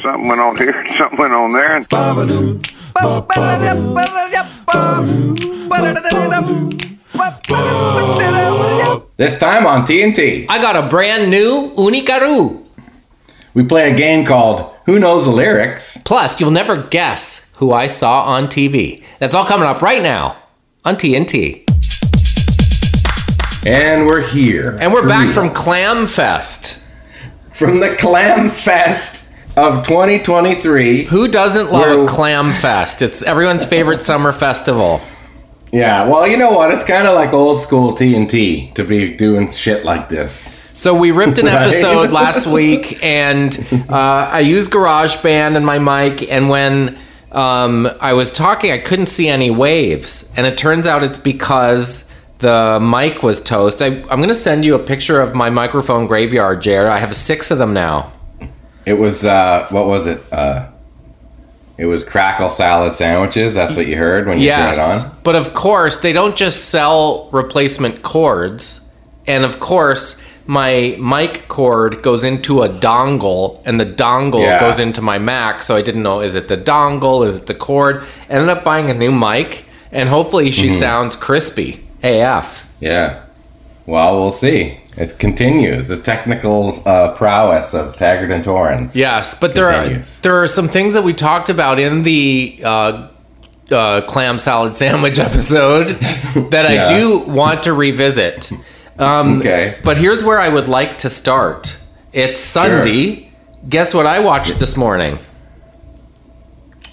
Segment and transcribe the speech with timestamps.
[0.00, 1.76] something went on here, something went on there.
[1.76, 1.86] And
[9.16, 12.64] This time on TNT, I got a brand new Ooni Karu.
[13.52, 15.98] we play a game called Who Knows the Lyrics?
[16.04, 19.04] Plus, you'll never guess who I saw on TV.
[19.18, 20.38] That's all coming up right now
[20.86, 21.68] on TNT.
[23.66, 24.78] And we're here.
[24.80, 26.82] And we're back from Clam Fest.
[27.52, 29.29] from the Clam Fest
[29.60, 31.04] of 2023.
[31.04, 33.02] Who doesn't love We're- a Clam Fest?
[33.02, 35.00] It's everyone's favorite summer festival.
[35.72, 36.70] Yeah, well, you know what?
[36.72, 40.56] It's kind of like old school TNT to be doing shit like this.
[40.72, 41.54] So we ripped an Right.
[41.62, 43.56] episode last week, and
[43.88, 43.94] uh,
[44.32, 46.28] I used GarageBand and my mic.
[46.30, 46.98] And when
[47.30, 52.12] um, I was talking, I couldn't see any waves, and it turns out it's because
[52.38, 53.80] the mic was toast.
[53.82, 56.88] I, I'm going to send you a picture of my microphone graveyard, Jared.
[56.90, 58.10] I have six of them now.
[58.86, 60.20] It was, uh, what was it?
[60.32, 60.66] Uh,
[61.78, 63.54] it was crackle salad sandwiches.
[63.54, 65.10] That's what you heard when you turned it on.
[65.24, 68.90] but of course they don't just sell replacement cords,
[69.26, 74.58] and of course my mic cord goes into a dongle, and the dongle Yeah.
[74.60, 75.62] goes into my Mac.
[75.62, 78.02] So I didn't know is it the dongle, is it the cord?
[78.28, 80.76] I Ended up buying a new mic, and hopefully she Mm-hmm.
[80.78, 82.68] sounds crispy AF.
[82.80, 83.22] Yeah.
[83.86, 84.78] Well, we'll see.
[85.00, 88.94] It continues the technical uh, prowess of Taggart and Torrens.
[88.94, 89.88] Yes, but there are
[90.20, 92.60] there are some things that we talked about in the.
[92.62, 93.08] Uh,
[93.72, 95.86] uh, clam salad sandwich episode
[96.50, 98.50] that I do want to revisit.
[98.98, 99.78] Um, Okay.
[99.84, 101.80] But here's where I would like to start.
[102.12, 103.30] It's Sunday.
[103.68, 105.20] Guess what I watched this morning?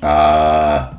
[0.04, 0.94] Uh,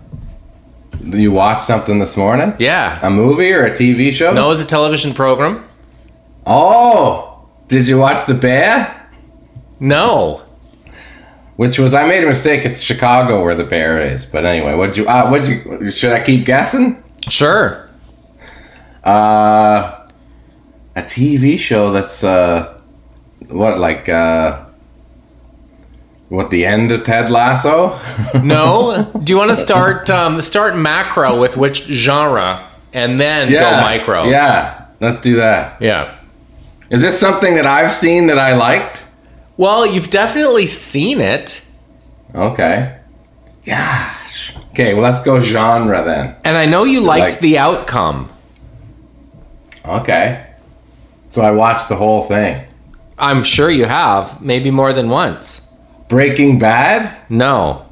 [1.04, 2.54] you watched something this morning?
[2.58, 2.98] Yeah.
[3.00, 4.32] A movie or a TV show?
[4.32, 5.67] No, it was a television program.
[6.50, 9.10] Oh, did you watch The Bear?
[9.78, 10.42] No.
[11.56, 12.64] Which was I made a mistake.
[12.64, 14.24] It's Chicago where the bear is.
[14.24, 15.06] But anyway, what'd you?
[15.08, 15.90] Uh, what'd you?
[15.90, 17.02] Should I keep guessing?
[17.28, 17.88] Sure.
[19.04, 20.06] Uh,
[20.94, 22.80] a TV show that's uh,
[23.48, 24.64] what like uh,
[26.28, 27.98] what the end of Ted Lasso?
[28.42, 29.10] No.
[29.24, 34.24] Do you want to start um, start macro with which genre and then go micro?
[34.24, 35.82] Yeah, let's do that.
[35.82, 36.17] Yeah.
[36.90, 39.04] Is this something that I've seen that I liked?
[39.56, 41.64] Well, you've definitely seen it,
[42.34, 42.96] Okay.
[43.64, 44.54] Gosh.
[44.70, 46.36] Okay, well let's go genre then.
[46.44, 48.30] and I know you liked like- the outcome.
[49.84, 50.44] Okay.
[51.28, 52.64] So I watched the whole thing.
[53.18, 55.66] I'm sure you have, maybe more than once.
[56.08, 57.84] Breaking Bad, No.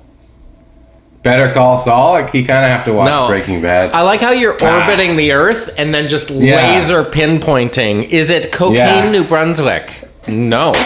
[1.27, 2.13] Better Call Saul.
[2.13, 3.27] Like you kind of have to watch No.
[3.27, 3.93] Breaking Bad.
[3.93, 4.83] I like how you're Ah.
[4.87, 6.75] orbiting the Earth and then just Yeah.
[6.79, 8.09] laser pinpointing.
[8.09, 9.11] Is it Cocagne, Yeah.
[9.11, 10.03] New Brunswick?
[10.29, 10.73] No.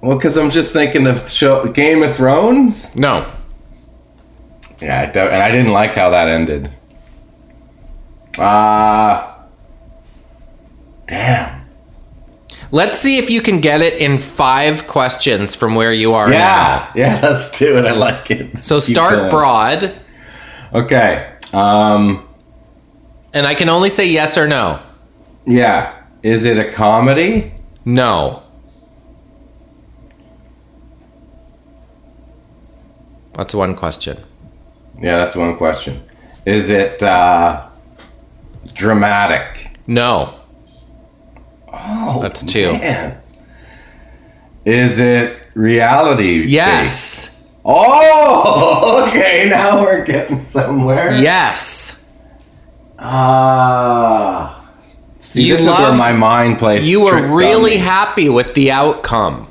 [0.00, 2.96] well, because I'm just thinking of show Game of Thrones.
[2.96, 3.24] No.
[4.80, 6.68] Yeah, I don't, and I didn't like how that ended.
[8.38, 9.34] Uh
[11.06, 11.59] damn.
[12.72, 16.90] Let's see if you can get it in five questions from where you are Yeah,
[16.94, 17.20] yeah.
[17.22, 17.84] Let's do it.
[17.84, 18.64] I like it.
[18.64, 19.30] So Keep start going.
[19.30, 20.00] broad,
[20.72, 21.32] Okay.
[21.52, 22.28] Um.
[23.32, 24.78] and I can only say yes or no.
[25.46, 25.92] Yeah.
[26.22, 27.52] Is it a comedy?
[27.84, 28.44] No.
[33.34, 34.16] That's one question.
[35.00, 36.02] Yeah, that's one question.
[36.46, 37.68] Is it uh,
[38.74, 39.76] dramatic?
[39.86, 40.34] No.
[41.72, 42.72] Oh, That's two.
[42.72, 43.20] Man.
[44.64, 46.40] Is it reality?
[46.40, 46.50] based?
[46.50, 47.54] Yes.
[47.64, 49.48] Oh, okay.
[49.48, 51.12] Now we're getting somewhere.
[51.12, 52.04] Yes.
[52.98, 54.56] Ah.
[55.18, 56.88] See, You this is where my mind plays.
[56.88, 59.48] You were really happy with the outcome.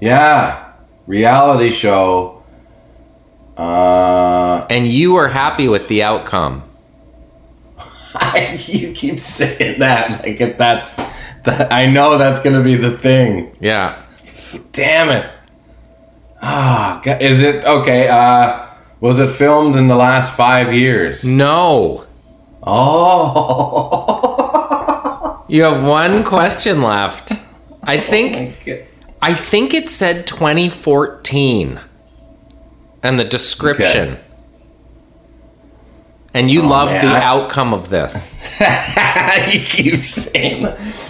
[0.00, 0.72] Yeah.
[1.06, 2.42] Reality show.
[3.56, 6.62] Uh, And you were happy with the outcome.
[8.66, 11.00] you keep saying that like if that's.
[11.44, 13.56] That, I know that's gonna be the thing.
[13.60, 14.02] Yeah.
[14.72, 15.30] Damn it.
[16.42, 18.08] Ah, God, is it okay?
[18.08, 18.66] Uh,
[19.00, 21.24] was it filmed in the last five years?
[21.24, 22.06] No.
[22.62, 24.16] Oh.
[25.50, 27.32] You have one question left.
[27.82, 28.70] I think
[29.20, 31.80] I think it said 2014
[33.02, 34.10] and the description.
[34.10, 34.20] Okay.
[36.32, 38.34] And you love man, the outcome of this.
[39.52, 40.66] you keep saying.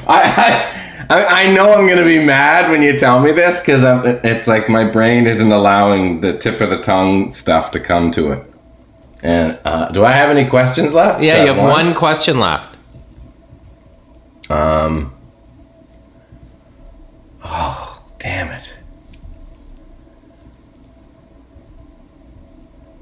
[0.09, 0.73] I,
[1.11, 3.83] I, I know I'm gonna be mad when you tell me this because
[4.25, 8.33] it's like my brain isn't allowing the tip of the tongue stuff to come to
[8.33, 8.45] it.
[9.23, 11.23] And uh, do I have any questions left?
[11.23, 12.79] Yeah, you have one question left.
[14.49, 15.13] Um.
[17.45, 17.91] Oh,
[18.21, 18.75] Damn it.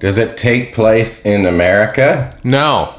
[0.01, 2.31] Does it take place in America?
[2.45, 2.95] No.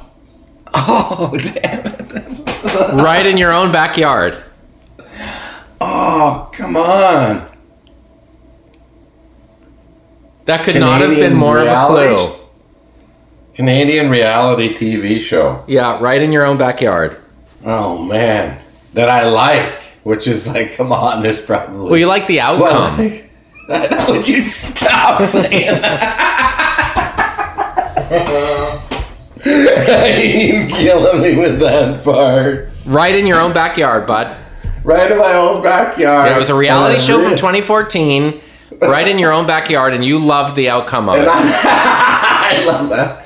[0.74, 2.94] Oh, damn it.
[2.94, 4.44] Right in your own backyard.
[5.82, 7.50] Oh, come on.
[10.46, 12.36] That could not have been Canadian more of a reality clue.
[13.54, 15.64] Canadian reality TV show.
[15.68, 17.18] Yeah, right in your own backyard.
[17.66, 18.60] Oh, man.
[18.94, 21.90] That I like, which is like, come on, there's probably.
[21.90, 23.22] Well, you like the outcome.
[23.70, 26.66] Well, like, would you stop saying that?
[29.46, 32.70] you killing me with that part.
[32.86, 34.36] right in your own backyard, bud.
[34.84, 36.28] Right in my own backyard.
[36.28, 38.42] Yeah, it was a reality And I show from 2014,
[38.82, 41.30] right in your own backyard, and you loved the outcome of And it.
[41.32, 43.26] I, I love that.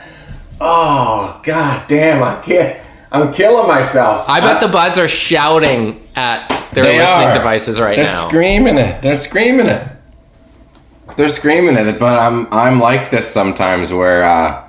[0.60, 2.24] Oh god damn!
[2.24, 2.80] I can't.
[3.12, 4.28] I'm killing myself.
[4.30, 7.34] I bet the buds are shouting at their listening are.
[7.34, 8.04] devices right now.
[8.06, 8.28] They're now.
[8.28, 9.02] screaming it.
[9.02, 9.88] They're screaming it.
[11.18, 12.00] They're screaming at it.
[12.00, 14.63] But I'm I'm like this sometimes where uh,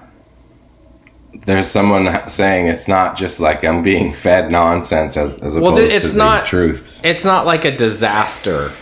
[1.46, 5.92] there's someone saying it's not just like I'm being fed nonsense as as Well, opposed
[5.92, 7.04] it's to not- the truths.
[7.04, 8.70] It's not like a disaster.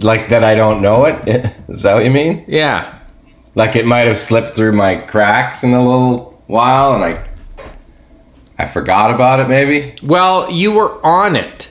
[0.00, 1.26] Like that I don't know it.
[1.68, 2.44] Is that what you mean?
[2.48, 2.98] Yeah.
[3.54, 7.24] Like it might have slipped through my cracks in a little while, and I
[8.58, 9.48] I forgot about it.
[9.48, 11.70] Maybe Well, you were on it.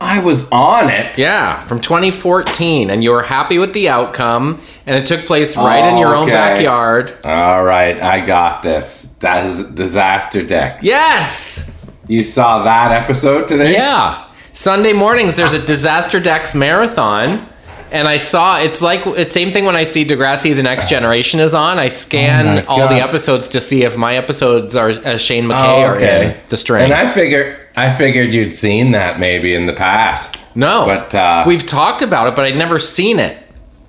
[0.00, 1.18] I was on it.
[1.18, 5.90] Yeah, from 2014, and you were happy with the outcome, and it took place right
[5.90, 7.16] in your own backyard.
[7.24, 9.14] All right, I got this.
[9.20, 10.84] That is disaster decks.
[10.84, 11.84] Yes!
[12.06, 13.72] You saw that episode today?
[13.72, 14.24] Yeah.
[14.52, 17.46] Sunday mornings, there's a Disaster Decks marathon.
[17.90, 21.40] And I saw it's like the same thing when I see Degrassi: The Next Generation
[21.40, 21.78] is on.
[21.78, 25.84] I scan Oh all the episodes to see if my episodes are as Shane McKay
[25.84, 26.84] Oh, are in the string.
[26.84, 30.44] And I figured I figured you'd seen that maybe in the past.
[30.54, 33.36] no, But uh, we've talked about it, but I'd never seen it.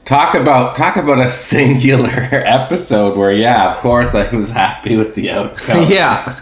[0.05, 5.15] talk about talk about a singular episode where yeah, of course I was happy with
[5.15, 5.85] the outcome.
[5.89, 6.39] Yeah,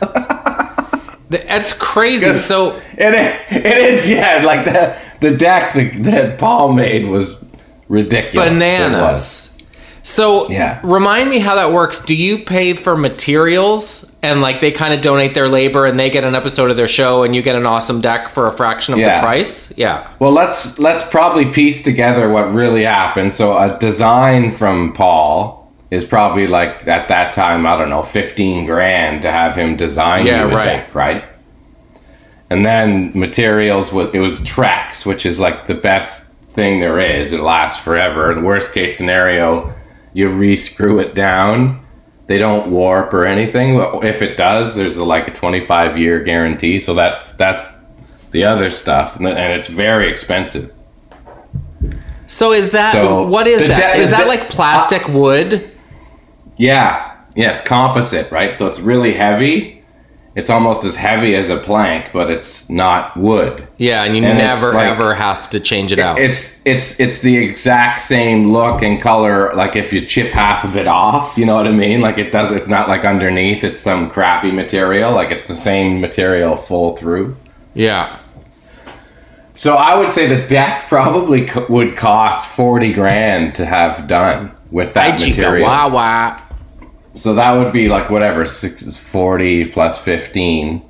[1.30, 2.34] that's crazy.
[2.34, 5.74] So It is, it is yeah, like the the deck
[6.04, 7.44] that, Paul made was
[7.90, 8.50] ridiculous.
[8.50, 8.54] Was.
[8.60, 9.58] bananas.
[10.04, 10.80] So Yeah.
[10.86, 12.00] remind me how that works.
[12.06, 16.09] Do you pay for materials and like they kind of donate their labor and they
[16.09, 18.94] get an episode of their show and you get an awesome deck for a fraction
[18.94, 19.15] of Yeah.
[19.18, 19.74] the price?
[19.77, 20.07] Yeah.
[20.19, 23.33] Well, let's let's probably piece together what really happened.
[23.33, 28.65] So a design from Paul is probably like at that time I don't know fifteen
[28.65, 30.65] grand to have him design Yeah, you a right.
[30.65, 31.24] deck, right?
[32.50, 37.33] And then materials was it was Trex, which is like the best thing there is.
[37.33, 38.33] It lasts forever.
[38.33, 39.74] The worst case scenario,
[40.13, 41.79] you re-screw it down.
[42.27, 43.77] They don't warp or anything.
[43.77, 46.79] But If it does, there's a, like a 25 year guarantee.
[46.79, 47.77] So that's that's
[48.31, 50.74] the other stuff, and and it's very expensive.
[52.25, 53.94] So is that So, what is that?
[53.95, 55.71] de- is that de- like plastic wood?
[56.57, 58.57] Yeah, yeah, it's composite, right?
[58.57, 59.76] So it's really heavy.
[60.38, 63.68] It's almost as heavy as a plank, but it's not wood.
[63.78, 66.19] Yeah, and you And never like- ever have to change it out.
[66.19, 69.51] It's it's it's the exact same look and color.
[69.56, 72.01] Like if you chip half of it off, you know what I mean?
[72.01, 72.51] Like it does.
[72.51, 73.63] It's not like underneath.
[73.63, 75.12] It's some crappy material.
[75.12, 77.36] Like it's the same material full through.
[77.74, 78.18] yeah.
[79.56, 84.51] So I would say the deck probably co- would cost forty grand to have done
[84.70, 85.67] with that material.
[85.67, 86.39] wah wah.
[87.17, 90.83] So that would be like whatever, six, 40 plus 15.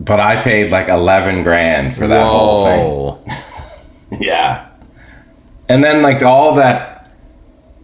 [0.00, 3.30] But I paid like 11 grand for that whole thing.
[4.20, 4.68] Yeah.
[5.68, 7.10] And then like all that,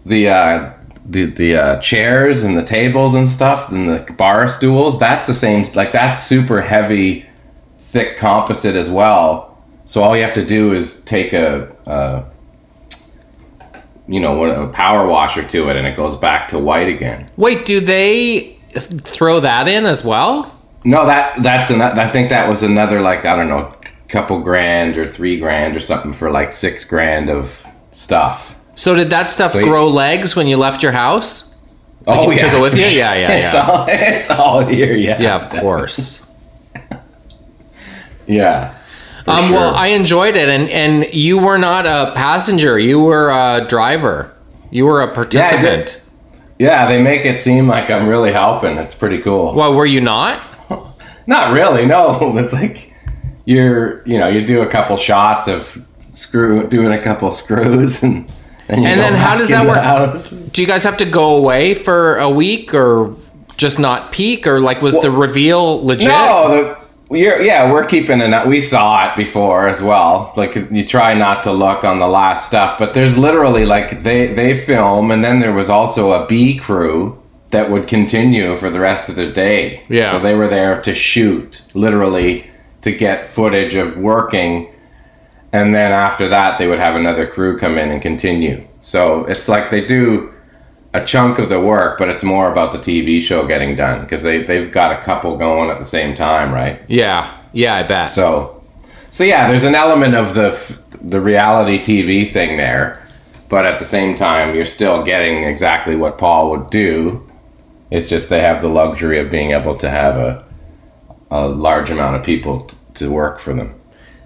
[0.05, 0.73] the, uh,
[1.05, 5.35] the, the uh, chairs and the tables and stuff and the bar stools, that's the
[5.35, 7.27] same, like that's super heavy,
[7.79, 9.59] thick composite as well.
[9.87, 12.25] So all you have to do is take a, a
[14.11, 17.31] you know, a power washer to it and it goes back to white again.
[17.37, 20.59] Wait, do they throw that in as well?
[20.85, 23.73] No, that that's an, I think that was another like I don't know,
[24.09, 28.57] couple grand or three grand or something for like six grand of stuff.
[28.75, 29.65] So did that stuff Wait.
[29.65, 31.57] grow legs when you left your house?
[32.07, 32.81] Oh you took it with you?
[32.81, 33.71] Yeah, yeah, it's yeah.
[33.71, 34.95] All, it's all here.
[34.95, 35.21] Yeah.
[35.21, 36.27] Yeah, of course.
[38.27, 38.77] Yeah.
[39.27, 39.75] Um, Well.
[39.75, 44.35] I enjoyed it, and and you were not a passenger; you were a driver.
[44.71, 46.03] You were a participant.
[46.59, 48.77] yeah, they make it seem like I'm really helping.
[48.79, 49.55] It's pretty cool.
[49.55, 50.41] well, were you not?
[51.27, 51.87] Not really.
[51.87, 52.93] No, it's like
[53.45, 58.29] you're you know you do a couple shots of screw doing a couple screws and.
[58.69, 59.79] And, And then how does that work?
[59.83, 60.31] house.
[60.31, 63.17] Do you guys have to go away for a week, or
[63.57, 66.07] just not peak, or like was the reveal legit?
[66.07, 66.80] No, the
[67.11, 68.33] You're, yeah, we're keeping an.
[68.33, 68.47] eye.
[68.47, 70.33] We saw it before as well.
[70.37, 74.33] Like you try not to look on the last stuff, but there's literally like they
[74.33, 78.79] they film, and then there was also a B crew that would continue for the
[78.79, 79.85] rest of the day.
[79.89, 80.13] Yeah.
[80.13, 82.49] So they were there to shoot, literally
[82.83, 84.73] to get footage of working,
[85.53, 88.65] and then after that they would have another crew come in and continue.
[88.83, 90.33] So it's like they do
[90.93, 94.23] a chunk of the work, but it's more about the TV show getting done because
[94.23, 96.83] they they've got a couple going at the same time, right?
[96.89, 98.11] Yeah, yeah, I bet.
[98.11, 98.63] So,
[99.09, 103.07] so yeah, there's an element of the the reality TV thing there,
[103.49, 107.27] but at the same time, you're still getting exactly what Paul would do.
[107.91, 110.45] It's just they have the luxury of being able to have a
[111.31, 113.75] a large amount of people t- to work for them.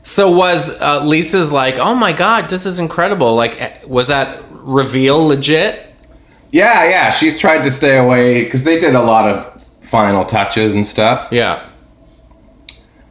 [0.02, 3.34] So was uh, Lisa's like, oh my god, this is incredible?
[3.34, 5.83] Like, eh, was that reveal legit?
[6.54, 10.72] Yeah, yeah, she's tried to stay away because they did a lot of final touches
[10.72, 11.26] and stuff.
[11.32, 11.68] Yeah.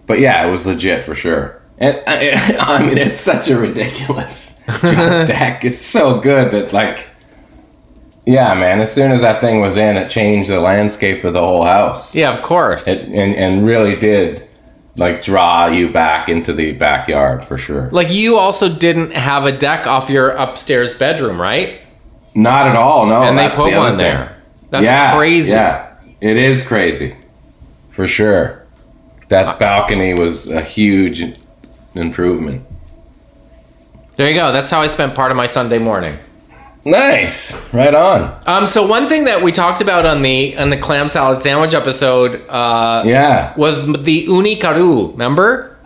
[0.08, 1.62] But yeah, it was legit for sure.
[1.78, 5.66] And I, I mean, it's such a ridiculous deck.
[5.66, 7.10] It's so good that like,
[8.26, 8.80] yeah, man.
[8.80, 12.16] As soon as that thing was in, it changed the landscape of the whole house.
[12.16, 12.88] Yeah, of course.
[12.88, 14.48] It, and and really did
[14.96, 17.90] like draw you back into the backyard for sure.
[17.92, 21.83] like you also didn't have a deck off your upstairs bedroom, right?
[22.36, 23.06] Not at all.
[23.06, 23.98] No, and they put the one thing.
[24.00, 24.42] there.
[24.70, 25.52] That's yeah, crazy.
[25.52, 27.16] Yeah, it is crazy,
[27.90, 28.66] for sure.
[29.30, 31.24] That balcony was a huge
[31.96, 32.66] improvement.
[34.16, 34.52] There you go.
[34.52, 36.18] That's how I spent part of my Sunday morning.
[36.86, 38.38] Nice, right on.
[38.46, 41.74] Um, so one thing that we talked about on the on the clam salad sandwich
[41.74, 45.12] episode uh, Yeah, was the Ooni Karu.
[45.14, 45.78] Remember?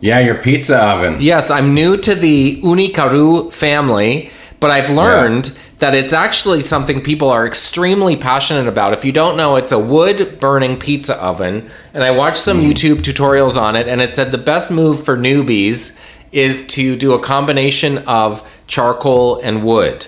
[0.00, 1.20] yeah, your pizza oven.
[1.20, 4.30] Yes, I'm new to the Ooni Karu family,
[4.60, 8.92] but I've learned that it's actually something people are extremely passionate about.
[8.92, 12.96] If you don't know, it's a wood burning pizza oven, and I watched some YouTube
[12.96, 17.20] tutorials on it, and it said the best move for newbies is to do a
[17.20, 20.06] combination of charcoal and wood.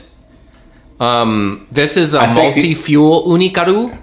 [0.98, 3.96] Um, this is a multi-fuel Ooni Karu,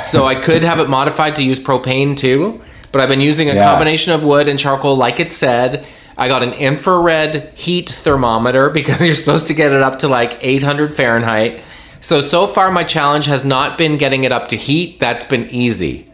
[0.00, 2.60] so I could have it modified to use propane too.
[2.92, 3.64] But I've been using a Yeah.
[3.64, 5.84] combination of wood and charcoal, like it said.
[6.16, 10.38] I got an infrared heat thermometer because you're supposed to get it up to like
[10.40, 11.62] 800 Fahrenheit.
[12.00, 15.00] So so far my challenge has not been getting it up to heat.
[15.00, 16.10] That's been easy.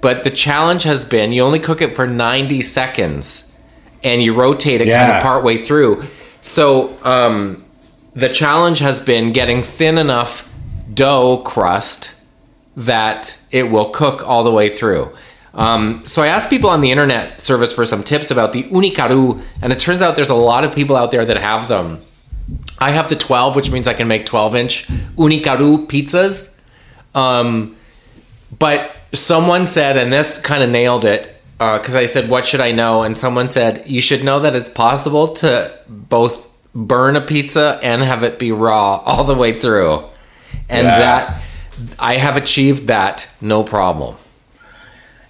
[0.00, 3.58] But the challenge has been you only cook it for 90 seconds
[4.02, 6.04] and you rotate it kind of part way through.
[6.40, 7.64] So um,
[8.14, 10.52] the challenge has been getting thin enough
[10.92, 12.14] dough crust
[12.76, 15.12] that it will cook all the way through.
[15.54, 18.92] Um, so I asked people on the internet service for some tips about the Ooni
[18.94, 22.00] Karu, and it turns out there's a lot of people out there that have them.
[22.78, 26.64] I have the 12, which means I can make 12 inch Ooni Karu pizzas.
[27.14, 27.76] Um,
[28.58, 32.72] but someone said, and this kind of nailed it, because I said, What should I
[32.72, 33.02] know?
[33.02, 38.02] And someone said, You should know that it's possible to both burn a pizza and
[38.02, 40.04] have it be raw all the way through.
[40.68, 40.98] And Yeah.
[40.98, 41.42] that
[41.98, 44.16] I have achieved that no problem.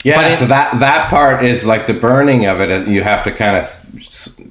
[0.04, 2.70] Yeah, it- so that that part is like the burning of it.
[2.70, 3.64] Uh, you have to kind of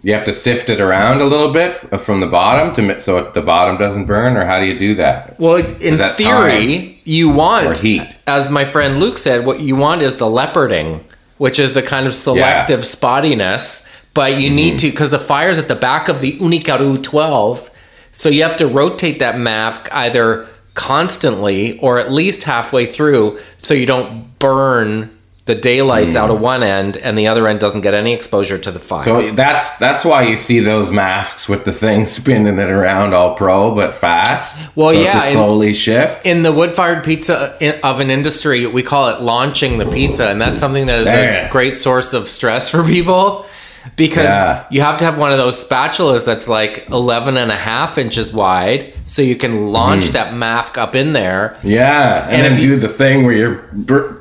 [0.04, 3.18] you have to sift it around a little bit uh, from the bottom to so
[3.18, 5.40] it, the bottom doesn't burn, or how do you do that?
[5.40, 8.18] Well, in that theory, you want, heat.
[8.28, 11.04] as my friend Luke said, what you want is the leoparding,
[11.38, 13.88] which is the kind of selective spottiness.
[14.14, 14.78] But you need mm-hmm.
[14.78, 17.70] to, because the fire's at the back of the Ooni Karu 12,
[18.12, 23.74] so you have to rotate that mask either constantly or at least halfway through so
[23.74, 25.16] you don't burn
[25.50, 26.44] the daylights out of hmm.
[26.44, 29.02] one end and the other end doesn't get any exposure to the fire.
[29.02, 33.34] So that's that's why you see those masks with the thing spinning it around all
[33.34, 34.70] pro but fast.
[34.76, 36.28] Well, so it yeah, in- slowly shifts.
[36.28, 40.60] in the wood-fired pizza in- oven industry, we call it launching the pizza, and that's
[40.60, 41.48] something that is Damn.
[41.48, 43.48] a great source of stress for people
[43.96, 44.64] because Yeah.
[44.70, 48.34] you have to have one of those spatulas that's like 11 and a half inches
[48.34, 50.14] wide so you can launch mm-hmm.
[50.14, 51.58] that mask up in there.
[51.64, 53.62] yeah, and, And if you- do the thing where you're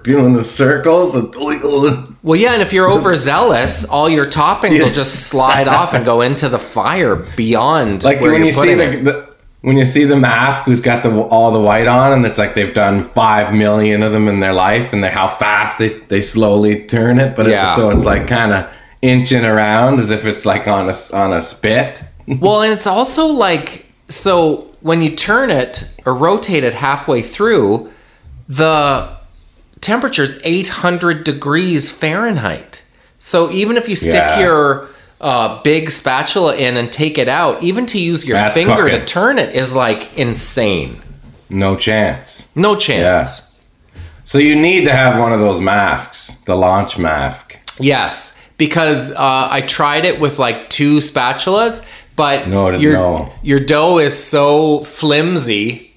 [0.03, 1.15] doing the circles.
[1.15, 1.35] And,
[2.23, 6.21] Well, yeah, and if you're overzealous, all your toppings will just slide off and go
[6.29, 9.29] into the fire beyond like when you see the, the
[9.63, 12.55] when you see the mask who's got the all the white on and it's like
[12.55, 16.23] they've done five million of them in their life and they how fast they, they
[16.23, 17.75] slowly turn it but it- Yeah.
[17.75, 18.69] so it's like kind of
[19.03, 23.27] inching around as if it's like on a on a spit Well, and it's also
[23.27, 27.91] like so when you turn it or rotate it halfway through,
[28.49, 29.09] the
[29.81, 32.85] temperature is 800 degrees Fahrenheit.
[33.19, 34.41] So even if you stick Yeah.
[34.41, 34.89] your
[35.21, 39.05] uh, big spatula in and take it out, even to use your That's finger to
[39.05, 41.01] turn it is like insane.
[41.51, 43.59] no chance No chance.
[44.25, 49.49] so you need to have one of those masks the launch mask Yes, because uh,
[49.51, 51.87] I tried it with like two spatulas,
[52.17, 53.33] but No, your no.
[53.43, 55.93] your dough is so flimsy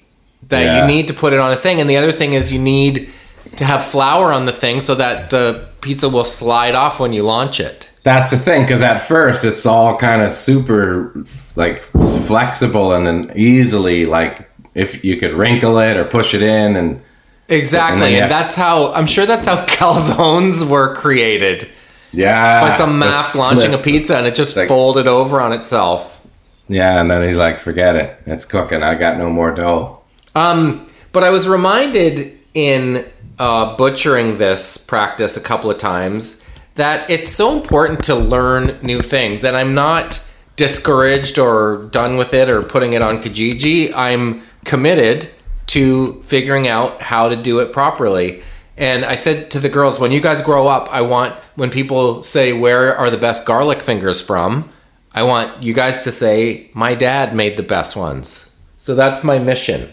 [0.48, 0.80] that Yeah.
[0.80, 1.80] you need to put it on a thing.
[1.80, 3.10] And the other thing is you need
[3.56, 7.22] to have flour on the thing so that the pizza will slide off when you
[7.22, 7.90] launch it.
[8.04, 11.12] That's the thing, because at first it's all kind of super
[11.54, 11.82] like
[12.26, 17.00] flexible and then easily like if you could wrinkle it or push it in and
[17.48, 21.68] Exactly, And and, that's how I'm sure that's how calzones were created
[22.12, 26.20] yeah, by some math launching a pizza, and it just Like- folded over on itself.
[26.68, 28.82] Yeah, and then he's like, "Forget it, it's cooking.
[28.82, 29.98] I got no more dough."
[30.34, 33.04] Um, but I was reminded in
[33.38, 36.44] uh, butchering this practice a couple of times
[36.76, 39.44] that it's so important to learn new things.
[39.44, 40.20] And I'm not
[40.56, 43.92] discouraged or done with it or putting it on Kijiji.
[43.94, 45.28] I'm committed
[45.68, 48.42] to figuring out how to do it properly.
[48.76, 52.22] And I said to the girls, when you guys grow up, I want when people
[52.22, 54.70] say, Where are the best garlic fingers from?
[55.14, 58.58] I want you guys to say, My dad made the best ones.
[58.78, 59.88] So that's my mission.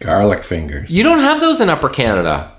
[0.00, 0.90] Garlic fingers.
[0.90, 2.52] You don't have those in Upper Canada.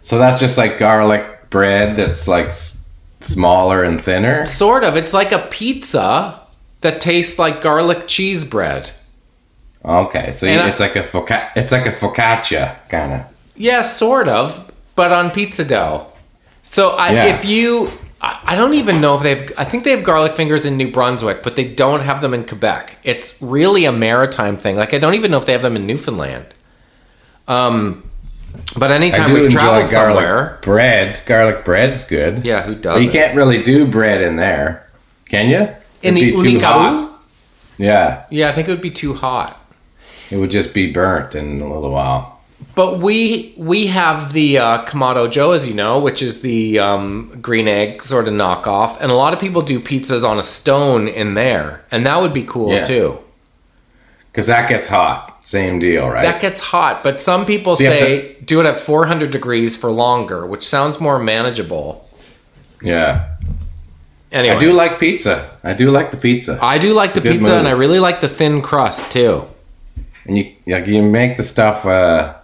[0.00, 2.78] so that's just like garlic bread that's like s-
[3.20, 4.46] smaller and thinner.
[4.46, 4.96] Sort of.
[4.96, 6.40] It's like a pizza
[6.80, 8.92] that tastes like garlic cheese bread.
[9.84, 13.20] Okay, so And I- it's like a foca- it's like a focaccia kind of.
[13.56, 14.69] Yeah, sort of,
[15.00, 16.06] but on pizza dough.
[16.62, 17.24] So I, Yeah.
[17.34, 17.90] if you,
[18.20, 19.50] I, don't even know if they've.
[19.56, 22.44] I think they have garlic fingers in New Brunswick, but they don't have them in
[22.44, 22.98] Quebec.
[23.02, 24.76] It's really a maritime thing.
[24.76, 26.44] Like I don't even know if they have them in Newfoundland.
[27.48, 28.02] Um,
[28.76, 31.22] but anytime we've traveled garlic somewhere, bread.
[31.24, 32.44] Garlic bread's good.
[32.44, 33.02] yeah, who does?
[33.02, 34.86] you can't really do bread in there,
[35.24, 35.60] can you?
[36.02, 37.10] in It'd the Ooni Karu?
[37.78, 39.56] Yeah, Yeah, I think it would be too hot.
[40.30, 42.29] it would just be burnt in a little while.
[42.80, 47.30] But we we have the uh, Kamado Joe, as you know, which is the um,
[47.42, 51.06] green egg sort of knockoff, and a lot of people do pizzas on a stone
[51.06, 52.82] in there, and that would be cool Yeah.
[52.84, 53.18] too.
[54.32, 55.40] Because that gets hot.
[55.42, 56.24] Same deal, right?
[56.24, 60.46] That gets hot, but some people So say do it at 400 degrees for longer,
[60.46, 62.08] which sounds more manageable.
[62.80, 63.26] yeah.
[64.32, 65.50] Anyway, I do like pizza.
[65.62, 66.58] I do like the pizza.
[66.62, 69.42] I do like the a good pizza, and I really like the thin crust too.
[70.24, 71.84] And you like you make the stuff.
[71.84, 72.36] Uh,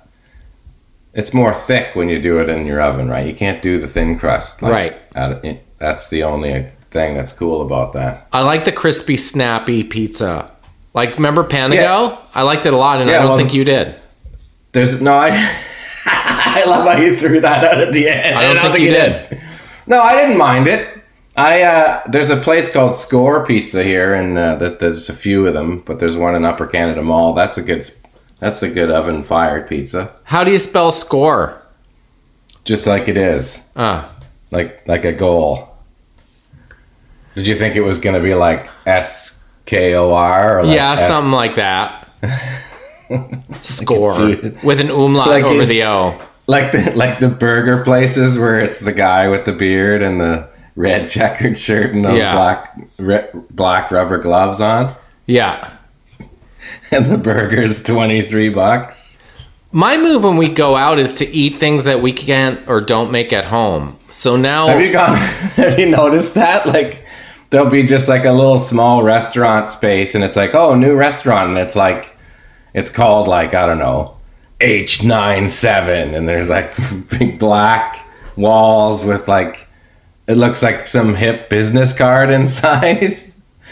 [1.16, 3.26] it's more thick when you do it in your oven, right?
[3.26, 5.62] You can't do the thin crust, like, Right.
[5.78, 8.26] that's the only thing that's cool about that.
[8.32, 10.50] I like the crispy, snappy pizza.
[10.94, 11.74] Like, remember Panago?
[11.74, 12.16] Yeah.
[12.34, 13.96] I liked it a lot, and I don't well- think you did.
[14.72, 15.14] There's no.
[15.14, 15.30] I,
[16.06, 18.36] I love how you threw that out at the end.
[18.36, 19.40] I don't think you did.
[19.86, 21.02] No, I didn't mind it.
[21.36, 25.46] I uh, there's a place called Score Pizza here, and uh, that there's a few
[25.46, 27.32] of them, but there's one in Upper Canada Mall.
[27.34, 27.88] That's a good.
[28.38, 31.62] That's a good oven fired pizza, How do you spell score?
[32.64, 34.10] just like it is, Ah.
[34.50, 35.68] like like a goal.
[37.34, 41.06] Did you think it was gonna be like S K O R like yeah, S-
[41.06, 42.08] something like that.
[43.60, 44.18] Score
[44.64, 46.20] with an umlaut Like over it- the O.
[46.48, 50.48] like the like the burger places where it's the guy with the beard and the
[50.74, 52.34] red checkered shirt and those Yeah.
[52.34, 53.20] black re,
[53.50, 54.94] black rubber gloves on,
[55.26, 55.70] Yeah.
[56.90, 59.18] and the burger's twenty three bucks.
[59.72, 63.10] My move when we go out is to eat things that we can't or don't
[63.10, 63.98] make at home.
[64.10, 65.16] So now, Have you gone?
[65.56, 66.66] Have you noticed that?
[66.66, 67.04] Like,
[67.50, 71.50] there'll be just like a little small restaurant space, and it's like, oh, new restaurant,
[71.50, 72.16] and it's like,
[72.74, 74.16] it's called like I don't know,
[74.60, 76.72] H 97 and there's like
[77.10, 79.66] big black walls with like,
[80.28, 83.16] it looks like some hip business card inside,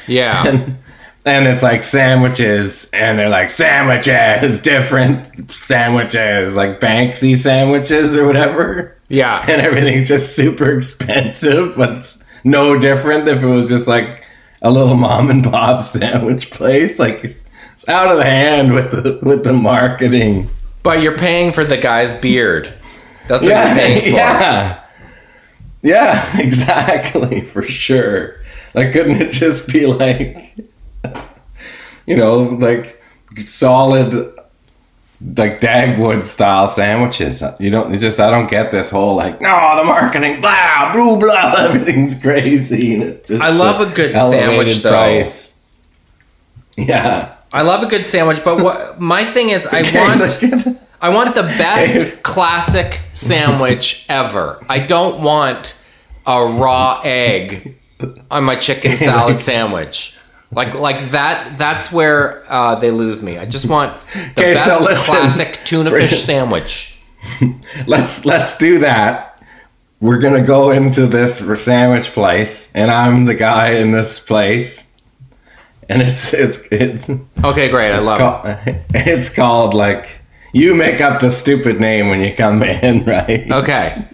[0.07, 0.79] yeah, and
[1.25, 8.95] and it's like sandwiches, and they're like sandwiches, different sandwiches, like Banksy sandwiches or whatever
[9.09, 14.25] yeah, and everything's just super expensive, but it's no different if it was just like
[14.63, 16.99] a little mom and pop sandwich place.
[16.99, 20.49] Like it's, it's out of the hand with the with the marketing.
[20.83, 22.73] but you're paying for the guy's beard.
[23.29, 24.17] That's what you're paying for.
[24.17, 24.85] yeah,
[25.83, 28.41] yeah, exactly for sure.
[28.75, 30.57] Like, couldn't it just be like,
[32.07, 33.03] you know, like
[33.39, 34.33] solid.
[35.37, 37.93] Like Dagwood style sandwiches, you don't.
[37.95, 42.21] It's just I don't get this whole like no the marketing blah blah blah everything's
[42.21, 45.25] crazy and just I love a good sandwich, though.
[46.77, 51.35] Yeah, I love a good sandwich, but what my thing is, I want I want
[51.35, 54.65] the best classic sandwich ever.
[54.69, 55.81] I don't want
[56.27, 57.79] a raw egg
[58.31, 60.19] on my chicken salad sandwich.
[60.55, 63.39] Like like that that's where uh, they lose me.
[63.39, 65.15] I just want the Okay, so best listen.
[65.15, 67.01] classic tuna fish sandwich.
[67.87, 69.35] let's let's do that
[70.05, 74.87] we're gonna go into this sandwich place, and I'm the guy in this place,
[75.89, 77.09] and it's it's it's
[77.43, 77.91] Okay, great.
[77.91, 78.59] I it's love called,
[78.95, 80.21] it's called like
[80.53, 83.51] you make up the stupid name when you come in, right?
[83.51, 84.07] Okay.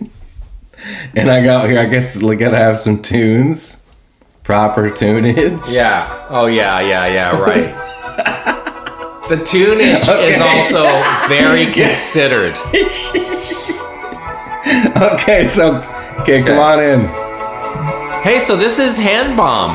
[1.17, 1.81] And I go here.
[1.81, 3.80] I guess we gotta have some tunes,
[4.51, 5.61] proper tunage.
[5.69, 6.27] Yeah.
[6.29, 7.71] Oh yeah, yeah, yeah, right.
[9.29, 10.83] the tunage is also
[11.29, 12.59] very considered.
[14.97, 15.77] Okay, so
[16.21, 17.01] okay, come on in.
[18.23, 19.71] Hey, so this is hand bomb.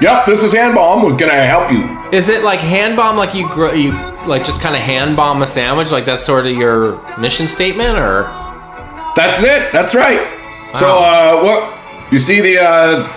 [0.00, 1.18] Yep, this is Handbomb.
[1.18, 1.82] Can I help you?
[2.16, 3.92] Is it like hand bomb like you gr- you
[4.28, 7.98] like just kind of hand bomb a sandwich like that's sort of your mission statement
[7.98, 8.22] or
[9.16, 9.72] That's it.
[9.72, 10.20] That's right.
[10.78, 11.77] So, uh, what
[12.10, 13.08] you see the uh,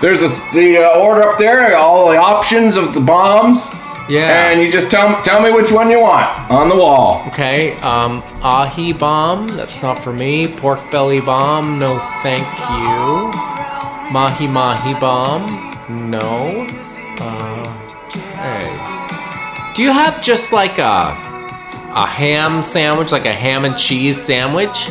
[0.00, 3.68] there's a the uh, order up there, all the options of the bombs,
[4.08, 4.50] Yeah.
[4.50, 7.22] and you just tell tell me which one you want on the wall.
[7.28, 10.46] Okay, um, ahi bomb, that's not for me.
[10.58, 13.30] Pork belly bomb, no thank you.
[14.12, 15.42] Mahi mahi bomb,
[16.10, 16.66] no.
[17.20, 17.68] Uh,
[18.42, 19.72] hey.
[19.74, 21.00] Do you have just like a
[21.94, 24.86] a ham sandwich, like a ham and cheese sandwich?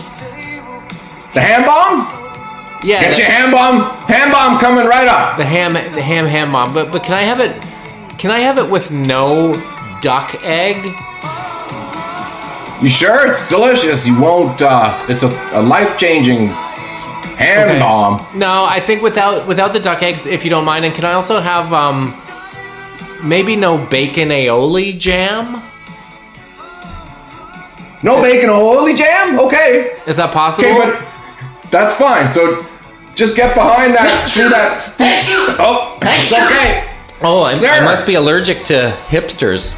[1.33, 2.20] The ham bomb?
[2.83, 3.81] Yeah, Get your ham bomb.
[4.07, 5.37] Ham bomb coming right up.
[5.37, 6.73] the ham, the ham, ham bomb.
[6.73, 7.53] But but can I have it?
[8.17, 9.53] Can I have it with no
[10.01, 10.77] duck egg?
[12.81, 13.27] You sure?
[13.27, 14.07] It's delicious.
[14.07, 14.61] You won't.
[14.61, 16.47] uh It's a, a life changing
[17.37, 17.79] ham Okay.
[17.79, 18.17] bomb.
[18.35, 20.83] No, I think without without the duck eggs, if you don't mind.
[20.85, 22.11] And can I also have um
[23.23, 25.61] maybe no bacon aioli jam?
[28.03, 29.39] No bacon holy jam?
[29.39, 29.91] Okay.
[30.07, 30.69] Is that possible?
[30.69, 31.10] Okay, but
[31.71, 32.29] that's fine.
[32.29, 32.57] So
[33.15, 34.25] just get behind that.
[34.27, 35.19] see that stick.
[35.59, 36.89] Oh, it's okay.
[37.21, 37.83] oh, I, I Sir.
[37.85, 39.77] must be allergic to hipsters.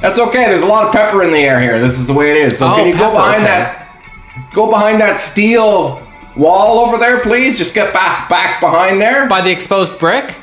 [0.00, 0.46] That's okay.
[0.46, 1.78] There's a lot of pepper in the air here.
[1.80, 2.58] This is the way it is.
[2.58, 3.44] So Oh, can you go pepper, behind okay.
[3.44, 4.52] that?
[4.52, 6.00] Go behind that steel
[6.36, 7.56] wall over there, please.
[7.58, 9.26] Just get back back behind there.
[9.28, 10.34] By the exposed brick?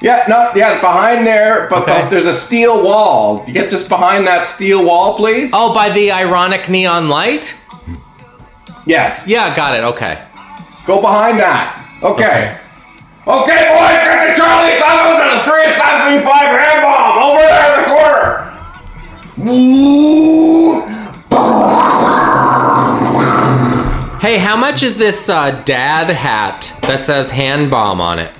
[0.00, 1.68] Yeah, no, yeah, behind there.
[1.70, 2.08] But Okay.
[2.08, 3.44] there's a steel wall.
[3.46, 5.50] You get just behind that steel wall, please.
[5.54, 7.54] Oh, by the ironic neon light?
[8.86, 9.26] Yes.
[9.26, 9.84] Yeah, got it.
[9.84, 10.18] Okay.
[10.86, 11.78] Go behind that.
[12.02, 12.46] Okay.
[12.46, 12.56] Okay.
[13.24, 16.26] Okay, boys, get the Charlie 7 and the 375
[16.58, 18.50] hand bomb over there in the corner.
[19.48, 20.82] Ooh.
[24.20, 28.32] Hey, how much is this uh, dad hat that says hand bomb on it?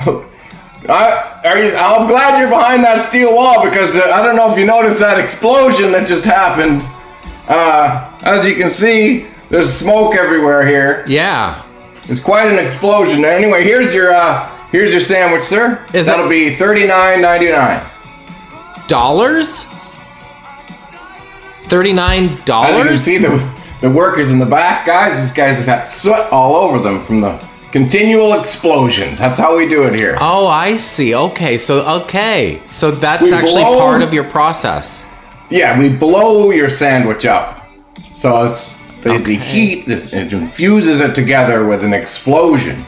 [0.88, 4.50] I, are you, I'm glad you're behind that steel wall because uh, I don't know
[4.50, 6.82] if you noticed that explosion that just happened.
[7.48, 11.04] Uh, as you can see, there's smoke everywhere here.
[11.08, 11.62] Yeah.
[12.04, 13.24] It's quite an explosion.
[13.24, 15.84] Anyway, here's your uh, here's your sandwich, sir.
[15.94, 17.82] Is that- That'll be thirty nine ninety nine.
[18.88, 19.64] Dollars?
[21.68, 22.48] $39?
[22.64, 25.20] As you can see, the the workers in the back, guys.
[25.20, 27.36] These guys have got soot all over them from the
[27.70, 29.18] continual explosions.
[29.18, 30.16] That's how we do it here.
[30.18, 31.14] Oh, I see.
[31.14, 35.04] Okay, so okay, so that's We actually blow- part of your process.
[35.50, 37.66] Yeah, we blow your sandwich up.
[37.96, 39.22] So it's the, Okay.
[39.22, 42.84] the heat it infuses it together with an explosion.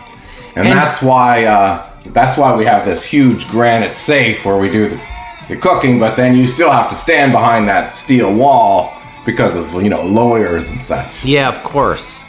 [0.57, 4.70] And, And- that's why uh, that's why we have this huge granite safe where we
[4.70, 5.01] do the,
[5.49, 8.92] the cooking, but then you still have to stand behind that steel wall
[9.25, 11.07] because of you know lawyers and such.
[11.25, 12.25] Yeah, of course.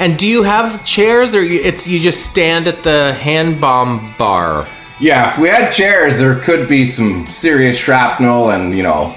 [0.00, 4.14] And do you have chairs, or you, it's you just stand at the hand bomb
[4.18, 4.66] bar?
[4.98, 9.14] Yeah, if we had chairs, there could be some serious shrapnel, and you know,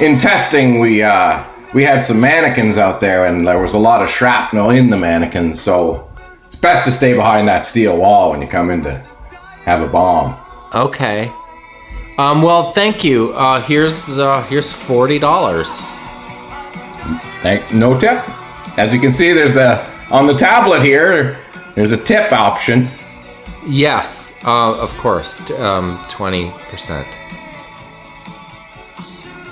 [0.00, 1.42] in testing, we uh,
[1.74, 4.96] we had some mannequins out there, and there was a lot of shrapnel in the
[4.96, 5.60] mannequins.
[5.60, 8.92] So it's best to stay behind that steel wall when you come in to
[9.64, 10.34] have a bomb.
[10.74, 11.30] Okay.
[12.18, 13.32] Um, well, thank you.
[13.34, 15.68] Uh, here's uh, here's forty dollars.
[17.42, 18.22] Thank no tip.
[18.78, 21.38] As you can see, there's a on the tablet here.
[21.74, 22.88] There's a tip option.
[23.68, 25.46] Yes, uh, of course.
[25.46, 27.06] t- Um, twenty percent.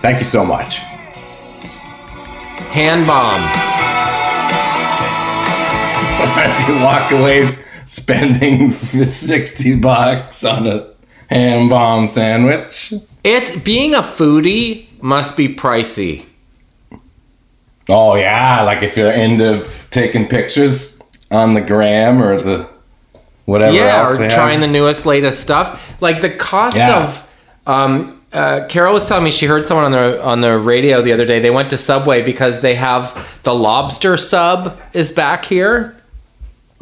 [0.05, 0.81] Thank you so much.
[2.75, 3.41] Hand bomb.
[6.37, 7.49] As you walk away,
[7.87, 8.71] spending
[9.09, 10.91] sixty bucks on a
[11.31, 12.93] ham bomb sandwich.
[13.25, 16.27] It being a foodie must be pricey.
[17.89, 22.69] Oh yeah, like if you're into taking pictures on the gram or the
[23.47, 25.99] whatever yeah, or trying the newest, latest stuff.
[26.03, 27.05] Like the cost Yeah.
[27.05, 27.35] of.
[27.67, 31.13] Um, uh, Carol was telling me she heard someone on the on the radio the
[31.13, 31.41] other day.
[31.41, 35.97] They went to Subway because they have the lobster sub is back here,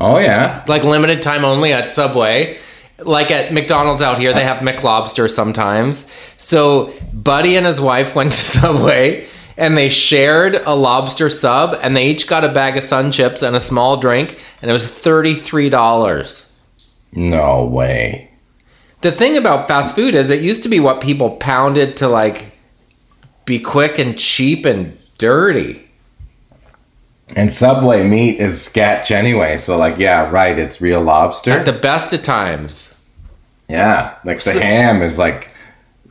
[0.03, 2.59] Oh yeah, like limited time only at Subway.
[2.99, 6.11] Like at McDonald's out here, they have McLobster sometimes.
[6.37, 11.97] So Buddy and his wife went to Subway, and they shared a lobster sub, and
[11.97, 14.89] they each got a bag of Sun Chips and a small drink, and it was
[14.89, 16.53] thirty three dollars.
[17.13, 18.32] No way.
[19.03, 22.53] The thing about fast food is it used to be what people pounded to like
[23.45, 25.89] be quick and cheap and dirty.
[27.35, 31.51] And Subway meat is sketch anyway, so like, yeah, right, it's real lobster.
[31.51, 33.09] At the best of times.
[33.69, 35.51] yeah, like the So- ham is like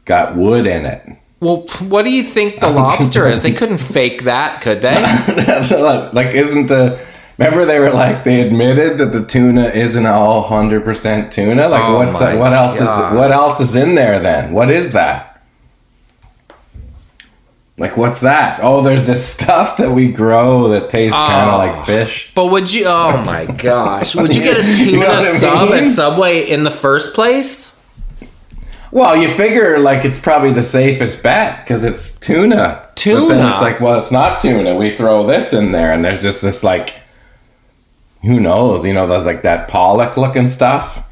[0.06, 1.04] got wood in it.
[1.40, 3.42] Well, what do you think the lobster is?
[3.42, 5.02] They couldn't fake that, could they?
[6.14, 7.00] like, isn't the
[7.38, 11.68] remember they were like they admitted that the tuna isn't all hundred percent tuna?
[11.70, 13.12] Like, Oh what's my what else gosh.
[13.12, 14.52] is what else is in there then?
[14.54, 15.28] What is that?
[17.78, 18.60] Like, what's that?
[18.62, 21.54] Oh, there's this stuff that we grow that tastes kind Oh.
[21.54, 22.32] of like fish.
[22.36, 22.86] But would you?
[22.86, 24.16] Oh my gosh!
[24.16, 25.84] Would you get a You tuna know what I sub mean?
[25.86, 27.84] at Subway in the first place?
[28.92, 32.82] Well, you figure like it's probably the safest bet because it's tuna.
[32.84, 33.34] But Tuna?
[33.34, 34.76] then it's like, well, it's not tuna.
[34.76, 37.01] We throw this in there, and there's just this like,
[38.24, 38.86] who knows?
[38.86, 41.04] You know, there's like that pollock looking stuff,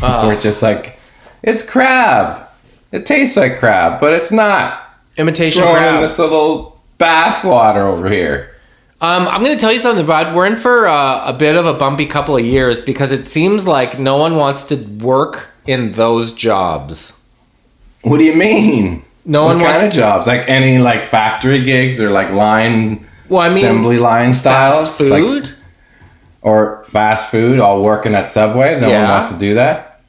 [0.00, 0.98] where it's just like,
[1.42, 2.46] it's crab.
[2.92, 4.84] It tastes like crab, but it's not.
[5.16, 6.00] Imitation Throwing in crab.
[6.02, 8.54] this little bath water over here.
[9.00, 10.34] Um, I'm going to tell you something, Bud.
[10.34, 13.66] We're in for uh, a bit of a bumpy couple of years because it seems
[13.66, 17.28] like no one wants to work in those jobs.
[18.02, 19.04] What do you mean?
[19.24, 20.26] No what one kind wants of jobs?
[20.26, 25.00] Like any like factory gigs or like line Well, I mean, assembly line styles, fast
[25.02, 25.54] Like- food.
[26.48, 28.80] Or fast food, all working at Subway.
[28.80, 29.02] No Yeah.
[29.02, 30.00] one wants to do that.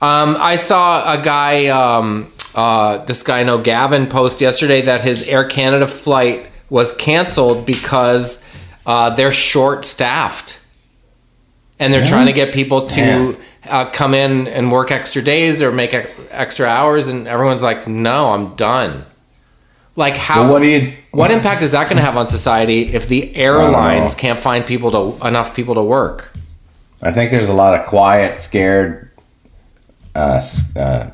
[0.00, 5.02] Um, I saw a guy, um, uh, this guy I know, Gavin, post yesterday that
[5.02, 8.48] his Air Canada flight was canceled because
[8.86, 10.58] uh, they're short staffed.
[11.78, 13.36] And they're trying to get people to
[13.68, 17.08] uh, come in and work extra days or make ex- extra hours.
[17.08, 19.04] And everyone's like, no, I'm done.
[19.96, 20.50] Like, how.
[20.50, 20.94] What do you?
[21.10, 24.90] what impact is that going to have on society if the airlines can't find people
[24.90, 26.32] to enough people to work?
[27.02, 29.10] I think there's a lot of quiet, scared,
[30.14, 30.42] uh,
[30.76, 31.10] uh,